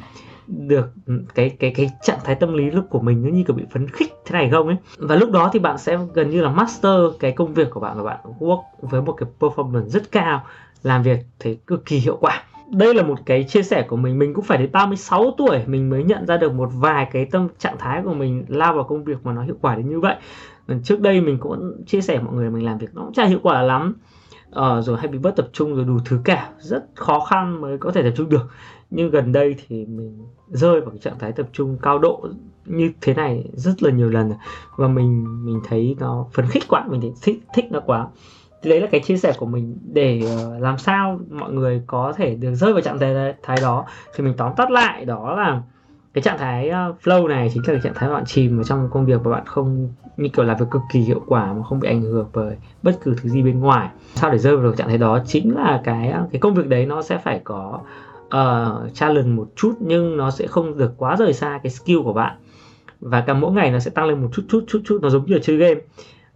được 0.48 0.94
cái 1.36 1.50
cái 1.50 1.72
cái 1.76 1.90
trạng 2.04 2.20
thái 2.24 2.36
tâm 2.36 2.54
lý 2.54 2.72
lúc 2.72 2.86
của 2.90 3.00
mình 3.00 3.24
nó 3.24 3.30
như 3.30 3.44
kiểu 3.48 3.56
bị 3.56 3.64
phấn 3.72 3.88
khích 3.88 4.14
thế 4.26 4.34
này 4.34 4.50
không 4.52 4.68
ấy. 4.68 4.78
Và 4.98 5.16
lúc 5.16 5.32
đó 5.32 5.50
thì 5.54 5.60
bạn 5.60 5.78
sẽ 5.78 5.98
gần 6.14 6.30
như 6.30 6.42
là 6.42 6.50
master 6.50 7.02
cái 7.20 7.32
công 7.32 7.54
việc 7.54 7.70
của 7.70 7.80
bạn 7.80 7.98
và 7.98 8.04
bạn 8.04 8.20
work 8.40 8.62
với 8.82 9.02
một 9.02 9.14
cái 9.14 9.30
performance 9.40 9.88
rất 9.88 10.12
cao 10.12 10.44
làm 10.84 11.04
việc 11.04 11.20
thấy 11.40 11.60
cực 11.68 11.86
kỳ 11.86 11.98
hiệu 11.98 12.18
quả 12.22 12.44
đây 12.72 12.94
là 12.94 13.04
một 13.04 13.20
cái 13.26 13.44
chia 13.44 13.64
sẻ 13.64 13.86
của 13.88 13.96
mình. 13.96 14.20
Mình 14.20 14.34
cũng 14.34 14.46
phải 14.46 14.58
đến 14.58 14.72
36 14.72 15.32
tuổi 15.38 15.60
mình 15.66 15.90
mới 15.90 16.04
nhận 16.04 16.26
ra 16.26 16.38
được 16.38 16.54
một 16.54 16.70
vài 16.74 17.08
cái 17.12 17.26
tâm 17.26 17.48
trạng 17.60 17.78
thái 17.80 18.02
của 18.04 18.14
mình 18.14 18.46
lao 18.48 18.74
vào 18.74 18.84
công 18.84 19.04
việc 19.04 19.26
mà 19.26 19.34
nó 19.34 19.44
hiệu 19.44 19.56
quả 19.62 19.76
đến 19.76 19.90
như 19.90 20.00
vậy. 20.00 20.16
Trước 20.84 21.02
đây 21.02 21.22
mình 21.22 21.38
cũng 21.40 21.84
chia 21.88 22.02
sẻ 22.02 22.20
mọi 22.20 22.34
người 22.34 22.50
mình 22.50 22.66
làm 22.66 22.78
việc 22.78 22.90
nó 22.94 23.02
cũng 23.02 23.14
chả 23.14 23.26
hiệu 23.26 23.40
quả 23.44 23.62
lắm. 23.62 23.96
Ờ, 24.52 24.82
rồi 24.82 24.98
hay 24.98 25.08
bị 25.08 25.18
bất 25.18 25.36
tập 25.36 25.50
trung 25.54 25.76
rồi 25.76 25.86
đủ 25.86 25.98
thứ 26.06 26.20
cả. 26.24 26.50
Rất 26.60 26.86
khó 26.96 27.20
khăn 27.20 27.62
mới 27.62 27.78
có 27.78 27.92
thể 27.92 28.04
tập 28.04 28.14
trung 28.18 28.30
được. 28.30 28.48
Nhưng 28.90 29.10
gần 29.10 29.32
đây 29.32 29.56
thì 29.68 29.86
mình 29.86 30.26
rơi 30.48 30.82
vào 30.82 30.90
cái 30.90 31.00
trạng 31.00 31.20
thái 31.20 31.32
tập 31.32 31.50
trung 31.54 31.78
cao 31.82 32.00
độ 32.00 32.28
như 32.66 32.92
thế 33.02 33.14
này 33.14 33.50
rất 33.54 33.84
là 33.84 33.92
nhiều 33.92 34.10
lần 34.10 34.34
và 34.76 34.88
mình 34.88 35.46
mình 35.46 35.62
thấy 35.68 35.96
nó 36.00 36.26
phấn 36.34 36.46
khích 36.48 36.64
quá 36.68 36.86
mình 36.90 37.02
thấy 37.02 37.14
thích 37.22 37.44
thích 37.54 37.66
nó 37.72 37.80
quá 37.80 38.08
thì 38.66 38.72
đấy 38.72 38.82
là 38.82 38.88
cái 38.92 39.02
chia 39.02 39.18
sẻ 39.18 39.34
của 39.38 39.46
mình 39.46 39.78
để 39.94 40.22
ờ, 40.28 40.60
làm 40.60 40.78
sao 40.78 41.20
mọi 41.30 41.52
người 41.52 41.82
có 41.88 42.14
thể 42.18 42.36
được 42.36 42.56
rơi 42.56 42.74
vào 42.74 42.82
trạng 42.82 43.00
thái 43.00 43.34
thái 43.44 43.58
đó. 43.62 43.86
Thì 44.16 44.24
mình 44.24 44.34
tóm 44.38 44.52
tắt 44.58 44.72
lại 44.72 45.06
đó 45.06 45.36
là 45.36 45.62
cái 46.14 46.22
trạng 46.22 46.38
thái 46.38 46.70
ờ, 46.70 46.94
flow 47.04 47.28
này 47.28 47.50
chính 47.54 47.64
là 47.68 47.74
cái 47.74 47.82
trạng 47.84 47.94
thái 47.96 48.10
bạn 48.10 48.24
chìm 48.26 48.56
vào 48.56 48.64
trong 48.64 48.90
công 48.92 49.06
việc 49.06 49.24
và 49.24 49.32
bạn 49.32 49.46
không 49.46 49.90
như 50.18 50.30
kiểu 50.30 50.46
làm 50.46 50.58
việc 50.58 50.66
cực 50.72 50.82
kỳ 50.92 51.00
hiệu 51.00 51.22
quả 51.28 51.54
mà 51.54 51.64
không 51.64 51.80
bị 51.80 51.88
ảnh 51.88 52.02
hưởng 52.02 52.30
bởi 52.34 52.56
bất 52.84 53.00
cứ 53.04 53.16
thứ 53.22 53.30
gì 53.30 53.42
bên 53.42 53.60
ngoài. 53.60 53.90
Sao 54.16 54.32
để 54.32 54.38
rơi 54.38 54.56
vào 54.56 54.66
được 54.66 54.78
trạng 54.78 54.88
thái 54.88 54.98
đó? 54.98 55.20
Chính 55.28 55.56
là 55.56 55.82
cái 55.84 56.10
ờ, 56.10 56.28
cái 56.32 56.40
công 56.40 56.54
việc 56.54 56.68
đấy 56.68 56.86
nó 56.86 57.02
sẽ 57.02 57.18
phải 57.18 57.42
có 57.44 57.80
uh, 58.26 58.94
challenge 58.94 59.30
một 59.30 59.48
chút 59.56 59.74
nhưng 59.80 60.18
nó 60.18 60.32
sẽ 60.32 60.48
không 60.48 60.78
được 60.78 60.94
quá 60.98 61.16
rời 61.16 61.34
xa 61.34 61.60
cái 61.64 61.70
skill 61.70 62.02
của 62.04 62.14
bạn. 62.14 62.36
Và 63.00 63.22
cả 63.22 63.34
mỗi 63.34 63.52
ngày 63.52 63.72
nó 63.72 63.80
sẽ 63.80 63.92
tăng 63.92 64.06
lên 64.06 64.22
một 64.22 64.30
chút 64.34 64.44
chút 64.50 64.64
chút 64.68 64.82
chút 64.86 65.00
nó 65.02 65.10
giống 65.10 65.26
như 65.26 65.34
là 65.34 65.40
chơi 65.44 65.58
game 65.58 65.82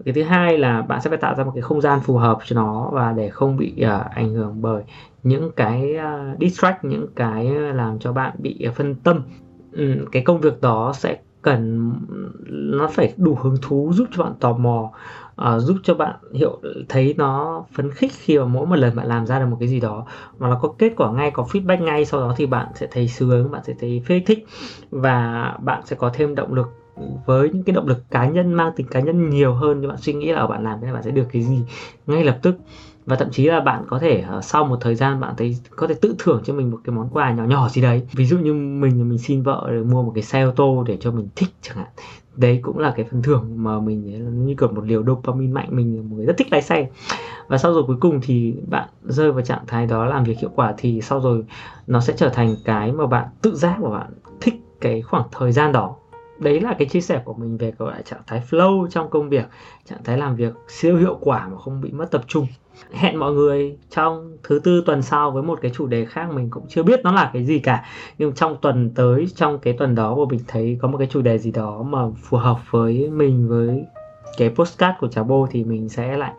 cái 0.06 0.13
thứ 0.13 0.24
hai 0.24 0.58
là 0.58 0.82
bạn 0.82 1.01
sẽ 1.01 1.10
phải 1.10 1.18
tạo 1.18 1.36
ra 1.36 1.44
một 1.44 1.51
cái 1.56 1.62
không 1.62 1.82
gian 1.82 2.00
phù 2.00 2.18
hợp 2.18 2.38
cho 2.46 2.56
nó 2.56 2.89
và 2.94 3.12
để 3.12 3.29
không 3.29 3.58
bị 3.58 3.74
uh, 3.86 4.12
ảnh 4.12 4.34
hưởng 4.34 4.62
bởi 4.62 4.84
những 5.24 5.51
cái 5.56 5.96
uh, 5.96 6.39
distract 6.39 6.86
những 6.86 7.08
cái 7.15 7.46
làm 7.74 8.00
cho 8.00 8.13
bạn 8.13 8.36
bị 8.38 8.62
ờ, 8.65 8.72
phân 8.72 8.96
tâm. 8.96 9.22
Um, 9.77 10.06
cái 10.12 10.22
công 10.22 10.41
việc 10.41 10.62
đó 10.62 10.94
sẽ 10.96 11.18
cần 11.41 11.94
nó 12.50 12.88
phải 12.88 13.13
đủ 13.18 13.38
hứng 13.41 13.56
thú 13.62 13.91
giúp 13.94 14.08
cho 14.12 14.24
bạn 14.24 14.34
tò 14.39 14.53
mò 14.53 14.91
uh, 15.41 15.62
giúp 15.62 15.77
cho 15.84 15.94
bạn 15.94 16.15
hiểu 16.34 16.60
thấy 16.89 17.15
nó 17.18 17.63
phấn 17.74 17.91
khích 17.91 18.12
khi 18.13 18.39
mà 18.39 18.46
mỗi 18.46 18.65
một 18.65 18.75
lần 18.75 18.96
bạn 18.96 19.08
làm 19.08 19.25
ra 19.25 19.39
được 19.39 19.46
một 19.46 19.58
cái 19.60 19.70
gì 19.70 19.79
đó. 19.79 20.06
Mà 20.39 20.50
nó 20.50 20.60
có 20.62 20.74
kết 20.77 20.94
quả 20.98 21.12
ngay 21.12 21.32
có 21.32 21.44
feedback 21.51 21.84
ngay 21.84 22.06
sau 22.06 22.20
đó 22.20 22.34
thì 22.38 22.46
bạn 22.46 22.68
sẽ 22.75 22.88
thấy 22.91 23.08
sướng 23.08 23.51
bạn 23.51 23.62
sẽ 23.63 23.74
thấy 23.79 24.03
phê 24.06 24.22
thích 24.25 24.46
và 24.89 25.53
bạn 25.62 25.82
sẽ 25.86 25.96
có 25.96 26.12
thêm 26.13 26.36
động 26.36 26.53
lực 26.53 26.78
với 27.25 27.50
những 27.50 27.63
cái 27.63 27.75
động 27.75 27.88
lực 27.88 28.12
cá 28.12 28.27
nhân, 28.27 28.53
mang 28.53 28.72
tính 28.75 28.88
cá 28.88 29.00
nhân 29.00 29.29
nhiều 29.29 29.53
hơn 29.53 29.82
thì 29.82 29.88
bạn 29.88 29.98
suy 29.98 30.13
nghĩ 30.13 30.32
là 30.32 30.48
bạn 30.48 30.63
làm 30.63 30.79
thế 30.82 30.94
bạn 30.94 31.03
sẽ 31.03 31.12
được 31.12 31.27
cái 31.32 31.41
gì 31.41 31.62
ngay 32.08 32.24
lập 32.24 32.39
tức. 32.41 32.56
Và 33.06 33.15
thậm 33.15 33.29
chí 33.32 33.46
là 33.46 33.60
bạn 33.60 33.84
có 33.89 34.00
thể 34.00 34.22
ờ, 34.27 34.41
sau 34.41 34.65
một 34.65 34.77
thời 34.82 34.96
gian 34.96 35.20
bạn 35.20 35.34
thấy, 35.38 35.58
có 35.75 35.88
thể 35.88 35.94
tự 36.01 36.15
thưởng 36.20 36.41
cho 36.46 36.53
mình 36.53 36.72
một 36.72 36.77
cái 36.84 36.96
món 36.96 37.10
quà 37.10 37.32
nhỏ 37.32 37.44
nhỏ 37.44 37.70
gì 37.70 37.82
đấy. 37.82 38.08
Ví 38.15 38.25
dụ 38.25 38.38
như 38.38 38.53
mình 38.53 39.10
mình 39.10 39.18
xin 39.18 39.44
vợ 39.44 39.68
để 39.72 39.82
mua 39.82 40.03
một 40.03 40.12
cái 40.15 40.24
xe 40.24 40.41
ô 40.41 40.51
tô 40.51 40.84
để 40.88 40.98
cho 41.00 41.12
mình 41.12 41.27
thích 41.36 41.50
chẳng 41.62 41.77
hạn. 41.77 41.88
Đấy 42.36 42.60
cũng 42.62 42.79
là 42.79 42.94
cái 42.96 43.06
phần 43.12 43.22
thưởng 43.22 43.63
mà 43.63 43.79
mình 43.79 44.25
ờ, 44.25 44.32
như 44.32 44.56
kiểu 44.60 44.72
một 44.72 44.86
liều 44.86 45.03
dopamine 45.03 45.53
mạnh, 45.53 45.68
mình 45.72 46.10
một 46.10 46.15
người 46.15 46.25
rất 46.25 46.38
thích 46.38 46.48
lái 46.51 46.62
xe. 46.62 46.88
Và 47.48 47.58
sau 47.58 47.74
rồi 47.74 47.84
cuối 47.88 47.98
cùng 48.00 48.20
thì 48.22 48.56
bạn 48.68 48.89
rơi 49.03 49.32
vào 49.32 49.41
trạng 49.41 49.63
thái 49.68 49.86
đó 49.86 50.06
làm 50.06 50.24
việc 50.24 50.39
hiệu 50.39 50.51
quả 50.56 50.74
thì 50.77 51.01
sau 51.01 51.20
rồi 51.20 51.44
nó 51.88 52.00
sẽ 52.00 52.13
trở 52.18 52.29
thành 52.29 52.56
cái 52.65 52.91
mà 52.91 53.08
bạn 53.08 53.27
tự 53.41 53.56
giác 53.56 53.77
và 53.82 53.89
bạn 53.89 54.08
thích 54.41 54.53
cái 54.82 55.01
khoảng 55.01 55.27
thời 55.32 55.51
gian 55.51 55.72
đó 55.72 55.96
đấy 56.39 56.62
là 56.62 56.75
cái 56.79 56.88
chia 56.88 57.01
sẻ 57.01 57.22
của 57.25 57.34
mình 57.34 57.58
về 57.58 57.72
gọi 57.77 57.91
là 57.91 58.01
trạng 58.01 58.22
thái 58.27 58.41
flow 58.50 58.88
trong 58.88 59.10
công 59.10 59.29
việc, 59.29 59.46
trạng 59.89 60.03
thái 60.03 60.17
làm 60.17 60.36
việc 60.36 60.53
siêu 60.67 60.98
hiệu 60.98 61.17
quả 61.22 61.48
mà 61.48 61.58
không 61.58 61.81
bị 61.81 61.91
mất 61.91 62.12
tập 62.12 62.22
trung. 62.27 62.48
Hẹn 62.91 63.19
mọi 63.19 63.34
người 63.34 63.77
trong 63.89 64.38
thứ 64.43 64.60
tư 64.63 64.84
tuần 64.86 65.01
sau 65.01 65.31
với 65.31 65.43
một 65.43 65.60
cái 65.62 65.72
chủ 65.75 65.88
đề 65.88 66.05
khác 66.05 66.34
mình 66.34 66.50
cũng 66.50 66.63
chưa 66.69 66.84
biết 66.84 67.00
nó 67.03 67.12
là 67.12 67.29
cái 67.34 67.46
gì 67.46 67.60
cả. 67.60 67.86
Nhưng 68.17 68.31
trong 68.31 68.58
tuần 68.62 68.91
tới, 68.96 69.27
trong 69.36 69.60
cái 69.60 69.74
tuần 69.74 69.96
đó 69.96 70.15
mà 70.15 70.24
mình 70.29 70.39
thấy 70.48 70.77
có 70.81 70.88
một 70.88 70.98
cái 70.98 71.08
chủ 71.08 71.22
đề 71.22 71.38
gì 71.38 71.51
đó 71.51 71.81
mà 71.81 72.00
phù 72.24 72.38
hợp 72.38 72.58
với 72.72 73.10
mình, 73.10 73.48
với 73.48 73.84
cái 74.38 74.50
postcard 74.50 74.98
của 75.00 75.08
chào 75.08 75.24
bô 75.24 75.48
thì 75.51 75.63
mình 75.63 75.89
sẽ 75.89 76.17
lại 76.17 76.34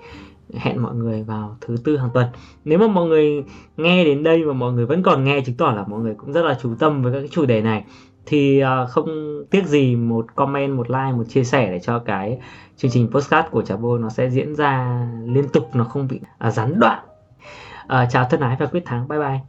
hẹn 0.54 0.82
mọi 0.82 0.94
người 0.94 1.22
vào 1.22 1.56
thứ 1.60 1.76
tư 1.84 1.96
hàng 1.96 2.10
tuần. 2.14 2.26
Nếu 2.64 2.78
mà 2.78 2.86
mọi 2.86 3.06
người 3.06 3.44
nghe 3.76 4.04
đến 4.04 4.22
đây 4.22 4.44
và 4.44 4.52
mọi 4.52 4.72
người 4.72 4.86
vẫn 4.86 5.02
còn 5.02 5.24
nghe, 5.24 5.40
chứng 5.40 5.56
tỏ 5.56 5.70
là 5.70 5.84
mọi 5.88 6.00
người 6.00 6.14
cũng 6.14 6.32
rất 6.32 6.42
là 6.42 6.58
chú 6.62 6.74
tâm 6.78 7.02
với 7.02 7.12
các 7.12 7.18
cái 7.18 7.28
chủ 7.28 7.46
đề 7.46 7.60
này 7.60 7.84
thì 8.26 8.62
uh, 8.64 8.90
không 8.90 9.08
tiếc 9.50 9.66
gì 9.66 9.96
một 9.96 10.26
comment 10.34 10.76
một 10.76 10.90
like 10.90 11.12
một 11.12 11.24
chia 11.28 11.44
sẻ 11.44 11.70
để 11.70 11.80
cho 11.80 11.98
cái 11.98 12.38
chương 12.76 12.90
trình 12.90 13.08
postcard 13.12 13.48
của 13.50 13.62
Trà 13.62 13.76
Bô 13.76 13.98
nó 13.98 14.08
sẽ 14.08 14.30
diễn 14.30 14.54
ra 14.54 15.02
liên 15.24 15.48
tục 15.48 15.70
nó 15.74 15.84
không 15.84 16.08
bị 16.08 16.20
uh, 16.46 16.52
gián 16.52 16.80
đoạn. 16.80 17.04
Uh, 17.84 18.08
chào 18.10 18.26
thân 18.30 18.40
ái 18.40 18.56
và 18.60 18.66
quyết 18.66 18.82
thắng. 18.84 19.08
Bye 19.08 19.18
bye. 19.18 19.40